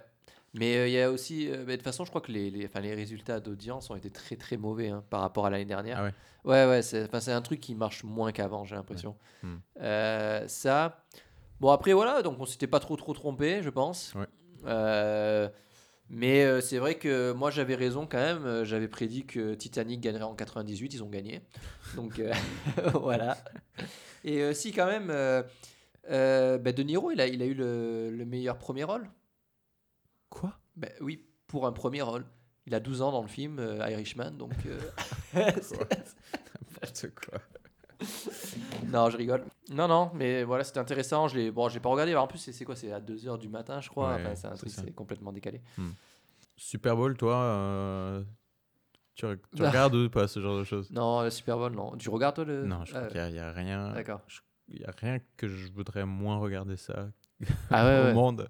[0.54, 2.50] Mais euh, il y a aussi, euh, bah, de toute façon, je crois que les,
[2.50, 5.98] les, les résultats d'audience ont été très très mauvais hein, par rapport à l'année dernière.
[6.00, 6.14] Ah ouais.
[6.46, 9.16] Ouais, ouais, c'est un truc qui marche moins qu'avant, j'ai l'impression.
[9.44, 9.58] Hmm.
[9.82, 11.04] Euh, ça.
[11.60, 14.14] Bon, après, voilà, donc on s'était pas trop trop trompé, je pense.
[14.16, 15.50] Ouais.
[16.12, 18.64] Mais c'est vrai que moi j'avais raison quand même.
[18.64, 20.94] J'avais prédit que Titanic gagnerait en 98.
[20.96, 21.42] Ils ont gagné.
[21.96, 22.20] Donc
[22.96, 23.38] voilà.
[24.24, 28.58] Et si quand même, bah, De Niro, il a, il a eu le, le meilleur
[28.58, 29.08] premier rôle.
[30.30, 30.54] Quoi?
[30.76, 32.26] Bah, oui, pour un premier rôle.
[32.66, 34.32] Il a 12 ans dans le film euh, Irishman.
[34.32, 34.80] Donc euh,
[35.34, 37.40] N'importe quoi.
[38.88, 39.44] non, je rigole.
[39.70, 41.28] Non, non, mais voilà, c'était intéressant.
[41.28, 42.16] Je l'ai, bon, j'ai pas regardé.
[42.16, 42.76] En plus, c'est quoi?
[42.76, 44.16] C'est à 2h du matin, je crois.
[44.16, 44.82] Ouais, Enfin, c'est un c'est truc, ça.
[44.86, 45.62] c'est complètement décalé.
[46.56, 48.24] Super Bowl, toi, euh,
[49.16, 50.92] tu, regardes ou pas ce genre de choses?
[50.92, 51.96] Non, le Super Bowl, non.
[51.98, 53.94] Tu regardes toi le Non, je crois Ah, qu'il y a- rien.
[53.94, 54.22] D'accord.
[54.68, 57.10] Il y a rien que je voudrais moins regarder ça
[57.72, 58.48] Ah ouais, au monde.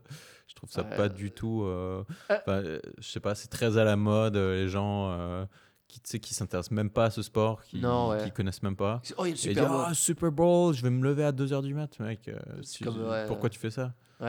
[0.49, 1.63] Je trouve ça pas du tout.
[1.63, 2.37] euh, euh.
[2.49, 4.35] euh, je sais pas, c'est très à la mode.
[4.35, 5.47] les gens
[5.87, 8.23] qui, tu sais, qui s'intéressent même pas à ce sport, qui, Non, ouais.
[8.23, 9.01] qui connaissent même pas.
[9.17, 9.83] Oh, il y a le Super Bowl.
[9.87, 12.27] Ah, Super Bowl, je vais me lever à 2h du mat, mec.
[12.27, 12.37] euh,
[12.71, 13.49] tu- ouais, pourquoi ouais.
[13.49, 13.93] tu fais ça?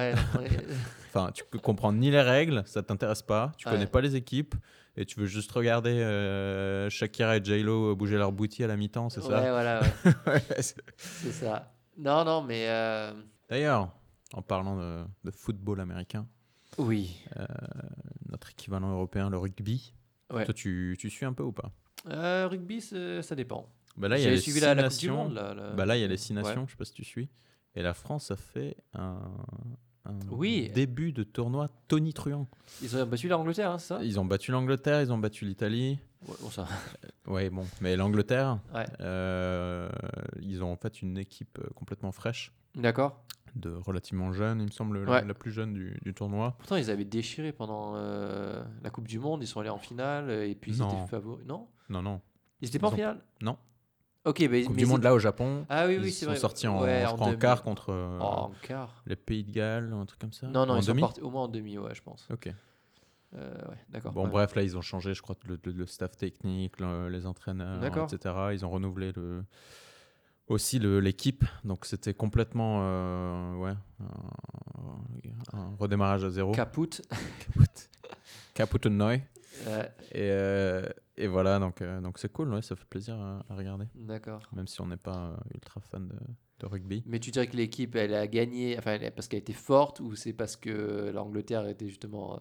[1.08, 4.54] Enfin, tu peux comprendre ni les règles, ça t'intéresse pas, tu connais pas les équipes,
[4.96, 9.10] et tu veux juste regarder euh, Shakira et J-Lo bouger leur boutis à la mi-temps,
[9.10, 9.40] c'est ça?
[9.40, 9.80] Voilà,
[10.60, 11.72] c'est- c'est ça.
[11.98, 13.12] Non, non, mais euh,
[13.48, 13.90] D'ailleurs,
[14.34, 16.26] en parlant de, de football américain,
[16.78, 17.16] oui.
[18.28, 19.92] notre équivalent européen, le rugby,
[20.32, 20.44] Ouais.
[20.44, 21.72] toi tu, tu suis un peu ou pas?
[22.08, 23.68] Euh, rugby, ça dépend.
[23.96, 25.24] bah là, il y a les suivi six la, nations.
[25.24, 25.34] Monde.
[25.34, 26.42] Là, Bah là, il y a les six Ouais.
[26.42, 27.28] nations, je sais pas si tu suis.
[27.74, 29.20] Et la France a fait un,
[30.04, 30.70] un Oui.
[30.72, 32.48] début de tournoi Tony Truant.
[32.82, 34.04] Ils ont battu l'Angleterre, hein, c'est ça?
[34.04, 35.98] Ils ont battu l'Angleterre, ils ont battu l'Italie.
[36.28, 36.66] Ouais, bon, ça.
[37.26, 38.86] Ouais, bon, mais l'Angleterre, Ouais.
[39.00, 39.88] euh,
[40.40, 43.24] ils ont en fait une équipe euh, complètement fraîche, D'accord.
[43.56, 45.24] De relativement jeune, il me semble, la- Ouais.
[45.24, 46.54] la, plus jeune du, du tournoi.
[46.58, 49.42] Pourtant, ils avaient déchiré pendant euh, la Coupe du Monde.
[49.42, 50.88] Ils sont allés en finale euh, et puis ils Non.
[50.88, 51.46] étaient favoris.
[51.46, 51.68] Non?
[51.88, 52.20] Non, non.
[52.60, 53.20] Ils étaient pas en Ils ont- finale?
[53.42, 53.56] Non.
[54.26, 55.64] Ok, bah, Coupe mais du ils monde là au Japon.
[55.70, 56.38] Ah oui, ils oui, c'est sont vrai.
[56.40, 59.02] sortis en, Ouais, crois, en quart contre euh, Oh, en quart.
[59.06, 60.46] les Pays de Galles, un truc comme ça.
[60.46, 61.00] Non, non, en ils sont demi.
[61.00, 62.28] partis au moins en demi, ouais, je pense.
[62.30, 62.52] Ok.
[63.36, 64.12] Euh, ouais, d'accord.
[64.12, 64.30] Bon, ouais.
[64.30, 67.82] bref, là, ils ont changé, je crois, le, le- le staff technique, le- les entraîneurs,
[68.12, 68.34] etc.
[68.52, 69.44] Ils ont renouvelé le,
[70.50, 71.44] aussi l'équipe.
[71.64, 76.52] Donc, c'était complètement euh, ouais, un, un redémarrage à zéro.
[76.52, 77.00] Caput.
[78.54, 79.18] Caputenoi.
[79.66, 83.44] Ouais, Et, euh, et voilà, donc euh, donc c'est cool, ouais, ça fait plaisir à,
[83.48, 83.84] à regarder.
[83.94, 84.40] d'accord.
[84.52, 86.14] Même si on n'est pas ultra fan de,
[86.60, 87.02] de rugby.
[87.06, 90.14] Mais tu dirais que l'équipe, elle a gagné, enfin, elle- parce qu'elle était forte ou
[90.14, 92.38] c'est parce que l'Angleterre était justement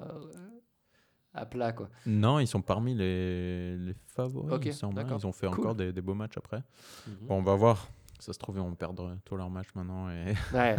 [1.33, 1.89] à plat, quoi?
[2.05, 5.17] Non, ils sont parmi les, les favoris, Ok, il hein.
[5.19, 5.59] Ils ont fait Cool.
[5.59, 6.63] encore des, des beaux matchs après.
[7.07, 7.15] Mhm.
[7.27, 7.89] Bon, on va voir.
[8.19, 10.09] Ça se trouve, ils vont perdre tous leurs matchs maintenant.
[10.09, 10.33] Et...
[10.53, 10.75] Ouais.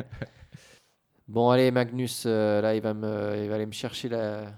[1.28, 4.52] bon, allez, Magnus, euh, là, il va, me, il va aller me chercher la,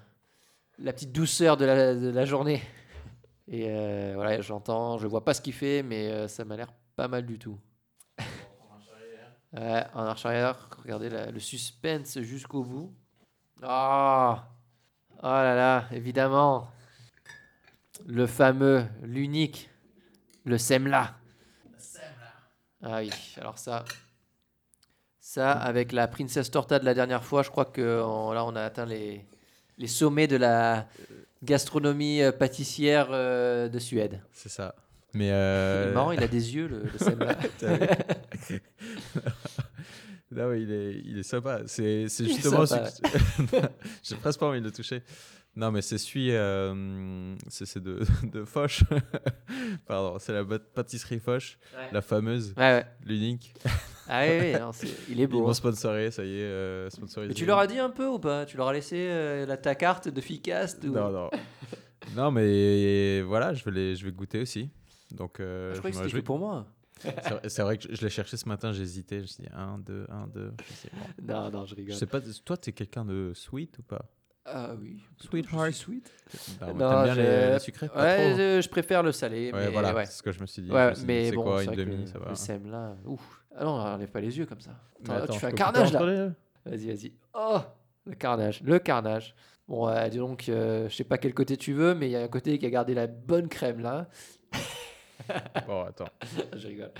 [0.78, 2.60] la petite douceur de la, de la journée.
[3.48, 6.72] Et euh, voilà, j'entends, je vois pas ce qu'il fait, mais euh, ça m'a l'air
[6.96, 7.58] pas mal du tout.
[9.54, 12.94] Ouais, en marche arrière, regardez la- le suspense jusqu'au bout.
[13.62, 14.48] Ah
[15.18, 16.68] Oh là là, évidemment.
[18.06, 19.68] Le fameux, l'unique,
[20.46, 21.16] le Semla.
[22.82, 23.10] Ah oui,
[23.40, 23.84] alors ça.
[25.20, 28.56] Ça, avec la Princess Torta de la dernière fois, je crois que on- là, on
[28.56, 29.24] a atteint les,
[29.78, 30.86] les sommets de la
[31.44, 34.20] gastronomie euh, pâtissière euh, de Suède.
[34.32, 34.74] C'est ça.
[35.14, 35.92] Mais Il est euh...
[35.94, 36.90] marrant, il a des yeux, le, le.
[40.30, 41.60] Là, ouais, il est, il est sympa.
[41.66, 42.64] C'est, justement.
[44.02, 45.02] J'ai presque pas envie de le toucher.
[45.54, 46.30] Non, mais c'est celui.
[46.32, 48.00] euh, c'est, de,
[48.32, 48.84] de Foch.
[49.86, 51.88] Pardon, c'est la pâtisserie Foch, Ouais.
[51.92, 52.86] la fameuse, Ouais, ouais.
[53.04, 53.54] l'unique.
[54.08, 55.42] Ah oui, oui, non, c'est- il est Ils beau.
[55.42, 55.54] vont hein.
[55.54, 57.28] sponsorer, ça y est, euh, sponsorisé.
[57.28, 58.46] Mais tu leur as dit un peu ou pas?
[58.46, 60.88] Tu leur as laissé euh, la, ta carte de Ficast ou...
[60.92, 61.30] Non, non.
[62.16, 64.70] non, mais voilà, je vais, les, je vais goûter aussi.
[65.12, 66.22] Donc, euh, Je croyais que me c'était que réjouis.
[66.24, 66.66] pour moi.
[67.48, 69.16] C'est vrai- que je, je l'ai cherché ce matin, j'hésitais.
[69.18, 70.40] Je me suis dit 1, 2, 1, 2.
[70.40, 71.32] Je, me suis dit, bon.
[71.34, 71.94] Non, non, je Je rigole.
[71.96, 74.04] sais pas, toi, t'es quelqu'un de sweet ou pas?
[74.44, 75.00] Ah oui.
[75.18, 75.72] Sweetheart.
[75.72, 76.10] Sweet.
[76.60, 79.12] Bah, Non, T'aimes bien je- les, les sucrés pas Ouais, trop je, je préfère le
[79.12, 79.52] salé.
[79.52, 80.06] Ouais, mais voilà, ouais.
[80.06, 80.70] c'est ce que je me suis dit.
[80.70, 82.28] Ouais, suis dit, mais c'est bon, c'est vrai demi, le, ça va.
[82.30, 82.96] le sème là.
[83.04, 83.44] Ouf.
[83.56, 84.72] Ah non, enlève pas les yeux comme ça.
[85.00, 86.00] Mais Attends, attends, tu fais un carnage là.
[86.64, 87.12] Vas-y, vas-y.
[87.34, 87.60] Oh,
[88.06, 89.34] le carnage, le carnage.
[89.68, 92.16] Bon, euh, dis donc, euh, je sais pas quel côté tu veux, mais il y
[92.16, 94.08] a un côté qui a gardé la bonne crème là.
[95.66, 96.08] Bon, attends.
[96.56, 96.90] je rigole.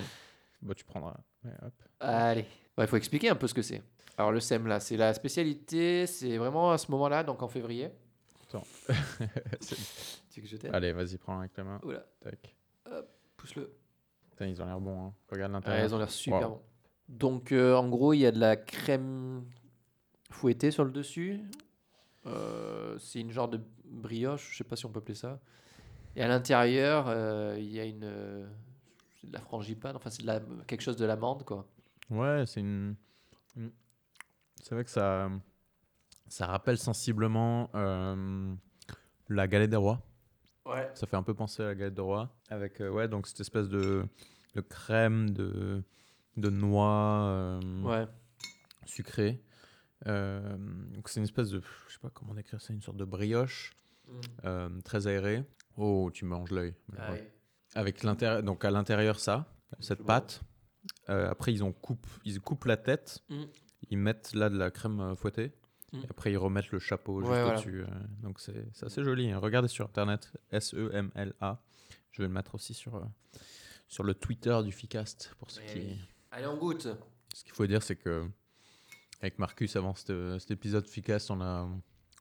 [0.62, 1.16] Bon, tu prendras.
[1.44, 1.72] Ouais, hop.
[1.98, 2.46] Allez.
[2.78, 3.82] Il faut expliquer un peu ce que c'est.
[4.18, 7.90] Alors, le SEM là, c'est la spécialité, c'est vraiment à ce moment-là, donc en février.
[9.60, 9.76] C'est-
[10.30, 10.74] Tu veux que je t'aide?
[10.74, 11.80] Allez, vas-y, prends avec la main.
[11.84, 12.54] Oula, Tac.
[13.38, 13.74] pousse-le.
[14.30, 15.06] Putain, ils ont l'air bons.
[15.06, 15.14] Hein.
[15.30, 15.86] Regarde Ouais, l'intérieur.
[15.88, 16.56] ils ont l'air super Wow.
[16.56, 16.62] bons.
[17.08, 19.44] Donc, euh, en gros, il y a de la crème
[20.30, 21.40] fouettée sur le dessus.
[22.26, 25.40] Euh, c'est une genre de brioche, je sais pas si on peut appeler ça.
[26.14, 28.46] Et à l'intérieur, euh, il y a une
[29.20, 31.66] c'est de la frangipane, enfin c'est de la, quelque chose de l'amande quoi.
[32.10, 32.94] Ouais, c'est une.
[33.56, 33.72] une-
[34.62, 35.28] C'est vrai que ça.
[36.28, 38.54] Ça rappelle sensiblement euh,
[39.28, 40.00] la galette des rois.
[40.64, 40.90] Ouais.
[40.94, 42.34] Ça fait un peu penser à la galette des rois.
[42.48, 44.06] Avec, euh, ouais, donc cette espèce de,
[44.54, 45.82] de crème, de,
[46.38, 48.06] de noix euh, Ouais.
[48.86, 49.42] sucrée.
[50.06, 53.72] Donc c'est une espèce de, je sais pas comment décrire ça, une sorte de brioche
[54.44, 54.80] Mm.
[54.82, 55.44] très aérée.
[55.76, 56.74] Oh, tu manges l'œil.
[56.98, 57.32] Ah Ouais.
[57.74, 59.46] Avec l'intérieur, donc à l'intérieur ça,
[59.80, 60.42] cette pâte.
[61.08, 63.20] Euh, après ils ont coupe, ils coupent la tête.
[63.28, 63.44] Mm.
[63.90, 65.52] Ils mettent là de la crème euh, fouettée.
[65.92, 65.98] Mm.
[65.98, 67.52] Et après ils remettent le chapeau juste voilà.
[67.54, 67.82] au-dessus.
[67.82, 67.86] euh,
[68.22, 69.30] donc c'est assez joli.
[69.30, 69.38] hein.
[69.38, 71.62] Regardez sur internet, S-E-M-L-A.
[72.12, 73.04] Je vais le mettre aussi sur, euh,
[73.88, 75.98] sur le Twitter du Ficast pour ceux Mais qui.
[76.30, 76.88] Allez, on goûte.
[77.34, 78.26] Ce qu'il faut dire, c'est que
[79.20, 81.68] avec Marcus, avant cet, cet épisode Ficast, on a,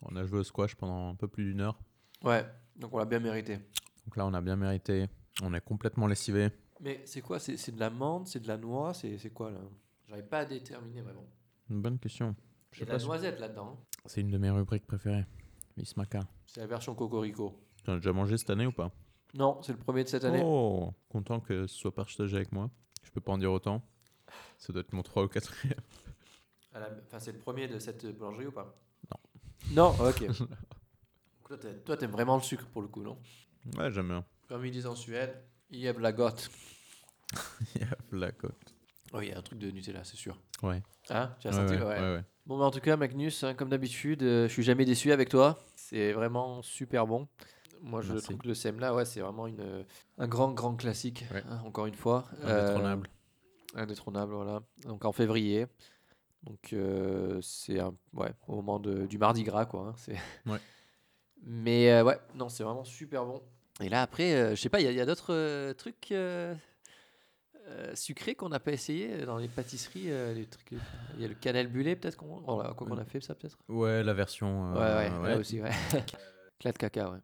[0.02, 1.78] on a joué au squash pendant un peu plus d'une heure.
[2.22, 2.46] Ouais.
[2.76, 3.58] Donc on l'a bien mérité.
[4.04, 5.08] Donc là, on a bien mérité.
[5.42, 6.50] On est complètement lessivé.
[6.80, 7.38] Mais c'est quoi?
[7.38, 8.26] C'est c'est de la menthe?
[8.28, 8.92] C'est de la noix?
[8.94, 9.60] C'est c'est quoi là?
[10.08, 11.26] J'arrive pas à déterminer vraiment.
[11.70, 12.34] Une bonne question.
[12.74, 13.78] Il y a de la si- noisette là-dedans.
[13.78, 13.84] hein.
[14.06, 15.26] C'est une de mes rubriques préférées.
[15.76, 16.20] Miss Maca.
[16.46, 17.58] C'est la version Cocorico.
[17.84, 18.90] Tu en as déjà mangé cette année ou pas?
[19.34, 20.42] Non, c'est le premier de cette année.
[20.44, 22.70] Oh, content que ce soit partagé avec moi.
[23.02, 23.82] Je peux pas en dire autant.
[24.58, 25.52] Ça doit être mon 3 ou 4
[26.74, 28.74] À la- Enfin, c'est le premier de cette boulangerie ou pas?
[29.74, 29.94] Non.
[29.98, 30.26] Non, ok.
[31.48, 33.18] Donc toi, t'aimes- vraiment le sucre pour le coup, non?
[33.78, 34.24] Ouais, j'aime bien.
[34.48, 36.50] Comme ils disent en Suède, il y a de la gotte.
[37.74, 38.71] Il y a la côte.
[39.12, 40.38] Oh, il y a un truc de Nutella, c'est sûr.
[40.62, 40.82] Ouais.
[41.10, 42.24] Hein Tu as Ouais, senti ouais, ouais.
[42.46, 45.28] Bon, bah, en tout cas, Magnus, hein, comme d'habitude, euh, je suis jamais déçu avec
[45.28, 45.58] toi.
[45.76, 47.28] C'est vraiment super bon.
[47.82, 48.24] Moi, je Merci.
[48.28, 49.82] trouve que le SEM-là, ouais, c'est vraiment une, euh,
[50.18, 51.42] un grand, grand classique, Ouais.
[51.48, 52.24] hein, encore une fois.
[52.44, 53.08] Euh, Indétrônable.
[53.74, 54.60] indétrônable, voilà.
[54.84, 55.66] Donc en février.
[56.44, 57.80] Donc euh, c'est
[58.14, 59.88] ouais, au moment de- du Mardi Gras, quoi.
[59.88, 60.16] hein, c'est...
[61.44, 63.42] Mais ouais, non, c'est vraiment super bon.
[63.80, 66.12] Et là, après, je sais pas, il y a, d'autres trucs
[67.68, 70.10] euh, euh, sucrés qu'on n'a pas essayé dans les pâtisseries.
[70.10, 70.72] euh, les trucs,
[71.16, 73.56] il y a le cannelle bullet, peut-être qu'on voilà, quoi qu'on a fait ça, peut-être?
[73.68, 74.72] Ouais, la version.
[74.72, 75.70] Ouais, euh, ouais, là aussi, ouais.
[76.60, 77.18] Clat de caca, ouais.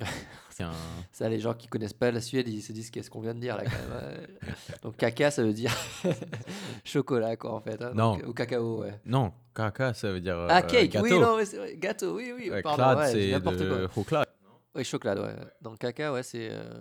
[0.50, 0.72] C'est un.
[1.12, 3.40] Ça, les gens qui connaissent pas la Suède, ils se disent qu'est-ce qu'on vient de
[3.40, 4.18] dire là quand même.
[4.18, 4.52] ouais.
[4.82, 5.72] Donc caca, ça veut dire
[6.84, 7.80] chocolat quoi en fait.
[7.82, 7.92] hein.
[7.94, 8.16] Non.
[8.16, 9.00] Donc, au cacao, ouais.
[9.04, 10.36] Non, caca, ça veut dire.
[10.48, 11.04] ah euh, cake, gâteau.
[11.06, 11.76] oui non mais c'est vrai.
[11.76, 12.50] Gâteau, oui oui.
[12.50, 14.24] Ouais, pardon, clad, ouais, c'est n'importe de quoi.
[14.74, 14.76] Chocolat.
[14.76, 15.50] Oui chocolat, ouais.
[15.62, 16.48] Donc caca, ouais c'est.
[16.50, 16.78] euh,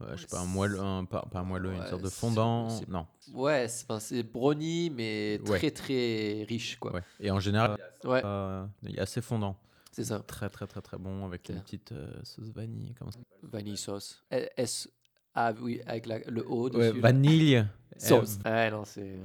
[0.00, 2.66] Ouais, je sais pas, un moelleux, un, pas, pas un moelleux, une sorte de fondant.
[2.88, 3.06] Non.
[3.34, 5.58] Ouais, c'est enfin, c'est brownie mais Ouais.
[5.58, 6.92] très très riche quoi.
[6.94, 7.02] Ouais.
[7.20, 9.56] Et en général, Ouais, euh, il est assez fondant.
[9.92, 10.18] c'est ça.
[10.20, 12.94] Très, très, très, très bon avec une petite euh, sauce vanille.
[12.98, 14.24] Comment ça Vanille sauce.
[14.56, 14.88] S
[15.34, 16.98] ah oui avec la- le O dessus.
[17.00, 17.64] Vanille.
[17.96, 18.38] Sauce.
[18.44, 19.18] Euh, Ouais non c'est.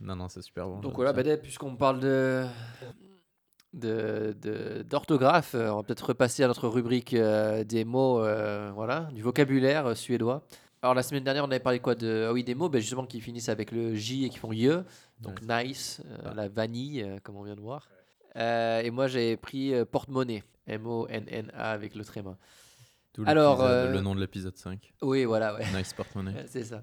[0.00, 0.80] Non, non, c'est super bon.
[0.80, 2.44] Donc voilà, bah, dès- puisqu'on parle de
[3.72, 8.70] de- de- d'orthographe, euh, on va peut-être repasser à notre rubrique euh, des mots, euh,
[8.74, 10.42] voilà, du vocabulaire euh, suédois.
[10.82, 11.94] Alors la semaine dernière, on avait parlé quoi?
[11.94, 14.52] De ah oui des mots, ben, justement qui finissent avec le J et qui font
[14.52, 14.70] ye,
[15.20, 16.00] donc nice,
[16.34, 17.86] la vanille, comme on vient de voir.
[18.34, 22.38] Et moi j'ai pris porte-monnaie, M-O-N-N-A avec le tréma.
[23.26, 24.94] Alors, le nom de l'épisode 5.
[25.02, 25.64] Oui, voilà, ouais.
[25.76, 26.32] Nice porte-monnaie.
[26.46, 26.82] C'est ça.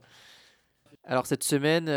[1.04, 1.88] Alors cette semaine,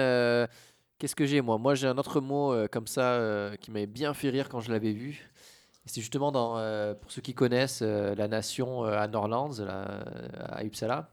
[1.01, 1.59] qu'est-ce que j'ai moi?
[1.59, 4.61] Moi j'ai un autre mot euh, comme ça euh, qui m'avait bien fait rire quand
[4.61, 5.28] je l'avais vu.
[5.86, 10.05] C'est justement dans, euh, pour ceux qui connaissent euh, la nation euh, à Norlands, là,
[10.51, 11.11] à Uppsala,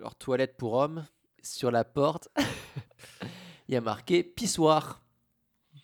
[0.00, 1.04] leur toilette pour hommes,
[1.42, 2.28] sur la porte,
[3.68, 5.00] il y a marqué pissoir.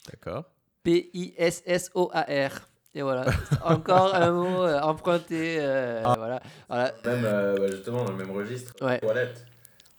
[0.08, 0.44] D'accord.
[0.84, 2.68] P-I-S-S-O-A-R.
[2.94, 3.26] Et voilà,
[3.64, 5.56] encore un mot euh, emprunté.
[5.60, 6.40] euh, voilà.
[6.68, 6.92] voilà.
[7.04, 8.72] Même justement dans le même registre.
[8.84, 8.98] Ouais.
[9.00, 9.44] Toilette.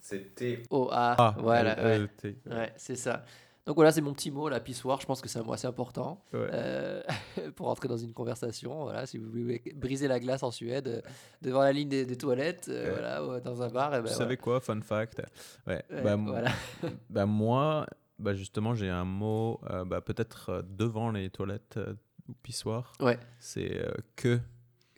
[0.10, 0.64] C'est T.
[0.72, 1.16] O-A.
[1.18, 1.76] Ah, voilà.
[1.76, 1.92] ouais.
[1.96, 2.38] L-E-T.
[2.50, 3.24] Ouais, c'est ça.
[3.68, 5.00] Donc voilà, c'est mon petit mot, la pissoire.
[5.00, 6.48] Je pense que c'est un mot assez important Ouais.
[6.52, 7.04] euh,
[7.56, 8.84] pour entrer dans une conversation.
[8.86, 11.02] Voilà, si vous voulez briser la glace en Suède, euh,
[11.44, 12.92] devant la ligne des, des toilettes, euh, Ouais.
[12.92, 13.94] voilà, ou dans un bar.
[13.94, 15.22] Et ben, Vous savez quoi, fun fact
[15.68, 15.84] Ouais.
[16.04, 16.50] Bah, voilà.
[17.12, 17.86] bah, moi,
[18.18, 21.94] bah, justement, j'ai un mot, euh, bah, peut-être devant les toilettes euh,
[22.28, 22.94] ou pissoirs.
[23.00, 23.20] Ouais.
[23.40, 24.40] C'est euh, que.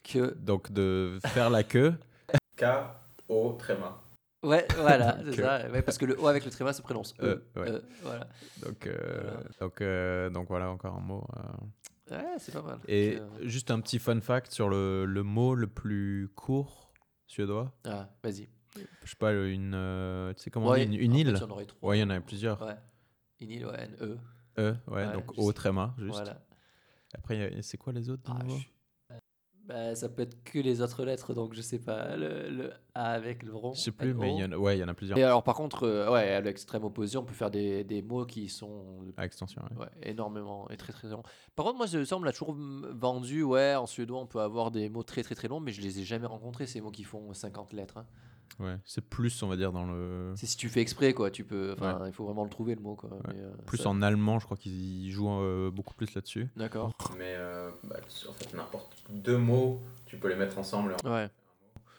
[0.03, 0.33] Que...
[0.39, 1.93] Donc de faire la queue.
[2.55, 3.97] K-O tréma.
[4.43, 5.69] Ouais, voilà, c'est ça.
[5.69, 7.23] Ouais, parce que le O avec le tréma se prononce E.
[7.57, 7.69] Euh, ouais.
[7.71, 8.27] E, voilà.
[8.65, 9.43] Donc, euh, Voilà.
[9.59, 11.27] donc, euh, donc voilà, encore un mot.
[11.37, 12.15] euh.
[12.15, 12.79] Ouais, c'est pas mal.
[12.87, 16.91] Et juste un petit fun fact sur le, le mot le plus court
[17.27, 17.71] suédois.
[17.85, 18.49] Ah, vas-y.
[19.03, 19.73] Je sais pas, une.
[19.75, 21.27] euh, tu sais comment on dit Une, une en fait, île?
[21.59, 21.89] il trois.
[21.89, 22.61] Ouais, il y en a plusieurs.
[22.61, 22.75] Ouais.
[23.41, 24.17] Une île, ouais, N-E.
[24.57, 26.11] E, ouais, Ouais, donc O tréma, juste.
[26.15, 26.41] Voilà.
[27.13, 28.53] Après, c'est quoi les autres Ah, je-
[29.71, 32.17] Bah, ça peut être que les autres lettres, donc je sais pas.
[32.17, 33.73] Le, le A avec le rond.
[33.73, 35.17] Je sais plus, mais il y en a, ouais, il y en a plusieurs.
[35.17, 38.25] Et alors, par contre, euh, ouais, à l'extrême opposé, on peut faire des, des mots
[38.25, 39.83] qui sont À extension, ouais.
[39.85, 41.23] ouais, énormément et très très longs.
[41.55, 43.43] Par contre, moi, je- ça, on me l'a toujours vendu.
[43.43, 45.99] Ouais, en suédois, on peut avoir des mots très très très longs, mais je les
[45.99, 47.97] ai jamais rencontrés, ces mots qui font 50 lettres.
[47.97, 48.05] hein.
[48.59, 50.33] Ouais, c'est plus, on va dire, dans le.
[50.35, 51.31] C'est si tu fais exprès, quoi.
[51.31, 51.73] Tu peux.
[51.73, 53.09] Enfin, il faut vraiment le trouver, le mot, quoi.
[53.09, 53.19] Ouais.
[53.29, 56.49] Mais, euh, Plus ça- en allemand, je crois qu'ils jouent euh, beaucoup plus là-dessus.
[56.55, 56.93] D'accord.
[57.17, 57.35] Mais
[57.83, 57.95] bah,
[58.29, 60.95] en fait, n'importe deux mots, tu peux les mettre ensemble.
[61.05, 61.29] Ouais.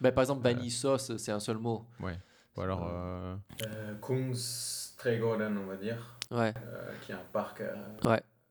[0.00, 0.52] Bah, par exemple, Euh.
[0.54, 1.84] Bani sauce, c'est un seul mot.
[2.56, 2.86] Ou alors.
[2.88, 3.36] Euh...
[4.02, 6.52] Kungsträdgården, on va dire, Ouais.
[7.02, 7.74] qui est un parc à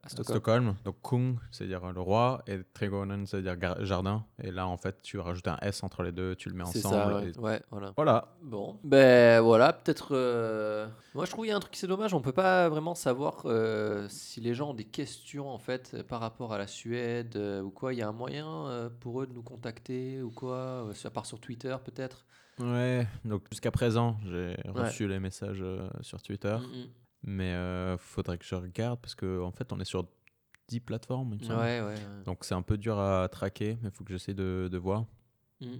[0.04, 0.36] À Stockholm.
[0.38, 0.76] Stockholm.
[0.84, 4.26] Donc Kung, c'est-à-dire le roi, et Trädgården, c'est-à-dire jardin.
[4.42, 6.84] Et là, en fait, tu rajoutes un S entre les deux, tu le mets C'est
[6.86, 7.14] ensemble.
[7.14, 7.30] ça, ouais.
[7.30, 7.94] et- Ouais, voilà.
[7.96, 8.34] Voilà.
[8.42, 10.16] Bon, ben voilà, peut-être.
[10.16, 12.16] euh, Moi, je trouve qu'il y a un truc qui c'est dommage.
[12.16, 16.20] On peut pas vraiment savoir euh, si les gens ont des questions en fait par
[16.20, 17.94] rapport à la Suède euh, ou quoi.
[17.94, 21.40] Il y a un moyen pour eux de nous contacter ou quoi, à part sur
[21.40, 22.26] Twitter peut-être?
[22.60, 25.64] Ouais, donc jusqu'à présent, j'ai reçu les messages
[26.02, 26.58] sur Twitter.
[26.60, 26.90] Mm,
[27.24, 30.08] Mais euh, faudrait que je regarde parce qu'en en fait, on est sur
[30.70, 31.48] 10 plateformes, il me mm.
[31.48, 31.60] semble.
[31.60, 31.88] Ouais, ouais.
[31.88, 32.24] ouais.
[32.26, 35.06] Donc c'est un peu dur à traquer, mais il faut que j'essaie de, de voir.
[35.60, 35.78] Mm.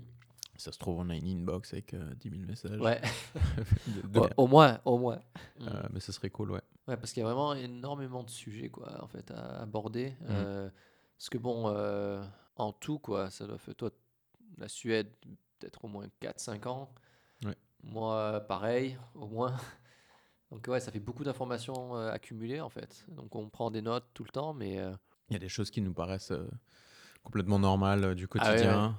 [0.58, 2.80] Ça se trouve, on a une inbox avec euh, 10 000 messages.
[2.80, 3.02] Ouais.
[3.88, 5.20] De- de- Ouais, au moins, au moins.
[5.60, 5.68] Mm.
[5.68, 6.62] Euh, mais ce serait cool, ouais.
[6.88, 10.10] Ouais, parce qu'il y a vraiment énormément de sujets quoi, en fait, à aborder.
[10.22, 10.28] Mhm.
[10.30, 10.70] Euh,
[11.18, 12.24] parce que bon, euh,
[12.58, 13.92] en tout, quoi, ça doit faire toi,
[14.58, 15.08] la Suède,
[15.58, 16.94] peut-être au moins 4-5 ans.
[17.46, 17.56] Ouais.
[17.84, 19.56] Moi, pareil, au moins.
[20.52, 23.06] Donc ouais, ça fait beaucoup d'informations euh, accumulées en fait.
[23.10, 24.92] Donc on prend des notes tout le temps, mais euh,
[25.30, 26.48] Il y a des choses qui nous paraissent euh,
[27.24, 28.96] complètement normales du Ah ouais, quotidien.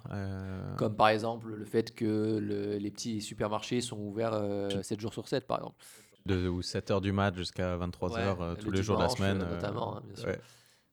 [0.79, 5.13] comme par exemple le fait que le- les petits supermarchés sont ouverts euh, 7 jours
[5.13, 5.77] sur 7 par exemple.
[6.25, 9.39] de, ou 7h du mat jusqu'à 23h Ouais, tous le les jours de la semaine.
[9.39, 10.35] notamment, hein, bien sûr.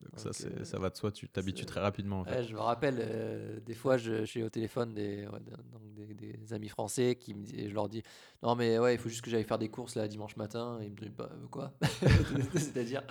[0.02, 0.10] Ouais.
[0.18, 2.22] Ça, Donc, c'est- ça va de soi, tu t'habitues très rapidement.
[2.22, 2.38] En fait.
[2.38, 5.82] Ouais, je me rappelle, euh, des fois, je, j'ai au téléphone des, ouais, d'un- donc
[5.94, 8.02] des, des amis français qui me disent, je leur dis,
[8.44, 10.80] non mais ouais, il faut juste que j'aille faire des courses là dimanche matin.
[10.82, 11.74] Et ils me disent, bah, quoi?
[12.56, 13.04] C'est-à-dire,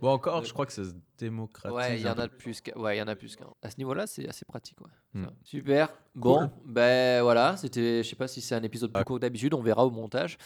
[0.00, 1.74] Bon, encore, Euh, je crois que ça se démocratise.
[1.76, 2.60] ouais, il y en a plus.
[2.60, 3.46] qu'à- Ouais, il y en a plus qu'un.
[3.62, 4.80] À ce niveau-là, c'est assez pratique.
[4.80, 5.20] Ouais.
[5.20, 5.26] Hmm.
[5.42, 5.92] Super.
[6.14, 9.04] Bon, ben voilà, c'était, je sais pas si c'est un épisode plus Ah.
[9.04, 10.38] court que d'habitude, on verra au montage.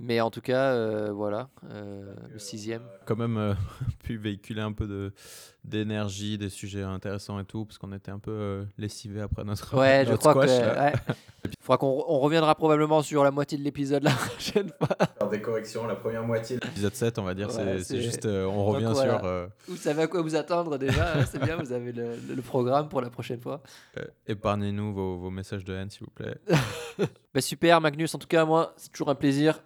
[0.00, 2.82] Mais en tout cas, euh, voilà, euh, le sixième.
[3.04, 3.54] quand même euh,
[4.04, 5.12] pu véhiculer un peu de
[5.64, 9.76] d'énergie, des sujets intéressants et tout, parce qu'on était un peu euh, lessivés après notre,
[9.76, 10.46] Ouais, je crois que.
[10.46, 10.84] squash, là.
[10.86, 10.92] ouais.
[11.44, 14.96] Il faudra qu'on on reviendra probablement sur la moitié de l'épisode la prochaine fois.
[15.18, 18.24] Faire des corrections, la première moitié de l'épisode 7, on va dire, Ouais, c'est- juste,
[18.24, 19.18] euh, on Donc revient voilà.
[19.18, 19.24] sur...
[19.26, 22.34] euh, Vous savez à quoi vous attendre déjà, hein, c'est bien, vous avez le, le-
[22.36, 23.62] le programme pour la prochaine fois.
[23.98, 26.38] euh, épargnez-nous vos, vos messages de haine, s'il vous plaît.
[27.34, 29.60] Bah, super Magnus, en tout cas moi c'est toujours un plaisir.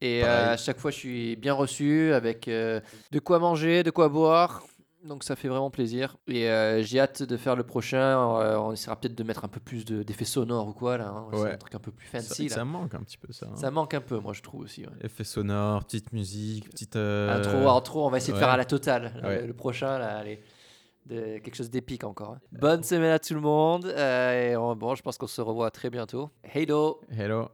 [0.00, 2.80] Et euh, à chaque fois je suis bien reçu avec euh,
[3.10, 4.62] de quoi manger, de quoi boire.
[5.04, 6.16] Donc ça fait vraiment plaisir.
[6.26, 7.98] Et euh, j'ai hâte de faire le prochain.
[8.40, 11.08] Euh, on essaiera peut-être de mettre un peu plus de- d'effets sonores ou quoi là.
[11.08, 11.28] hein.
[11.32, 11.52] Ouais.
[11.52, 12.56] Un truc un peu plus Ça, fancy là.
[12.56, 13.46] ça manque un petit peu, ça.
[13.46, 13.56] hein.
[13.56, 14.82] Ça manque un peu moi je trouve aussi.
[14.82, 14.92] ouais.
[15.04, 16.96] Effets sonores, petite musique, petite...
[16.96, 19.12] euh, Intro, intro, on va essayer de faire à la totale.
[19.22, 19.40] là.
[19.40, 20.42] Le, le prochain, là, allez,
[21.06, 22.32] de, quelque chose d'épique encore.
[22.32, 22.40] hein.
[22.52, 23.86] Bonne semaine à tout le monde.
[23.86, 26.30] et on- bon, je pense qu'on se revoit très bientôt.
[26.42, 27.48] Hey do Hello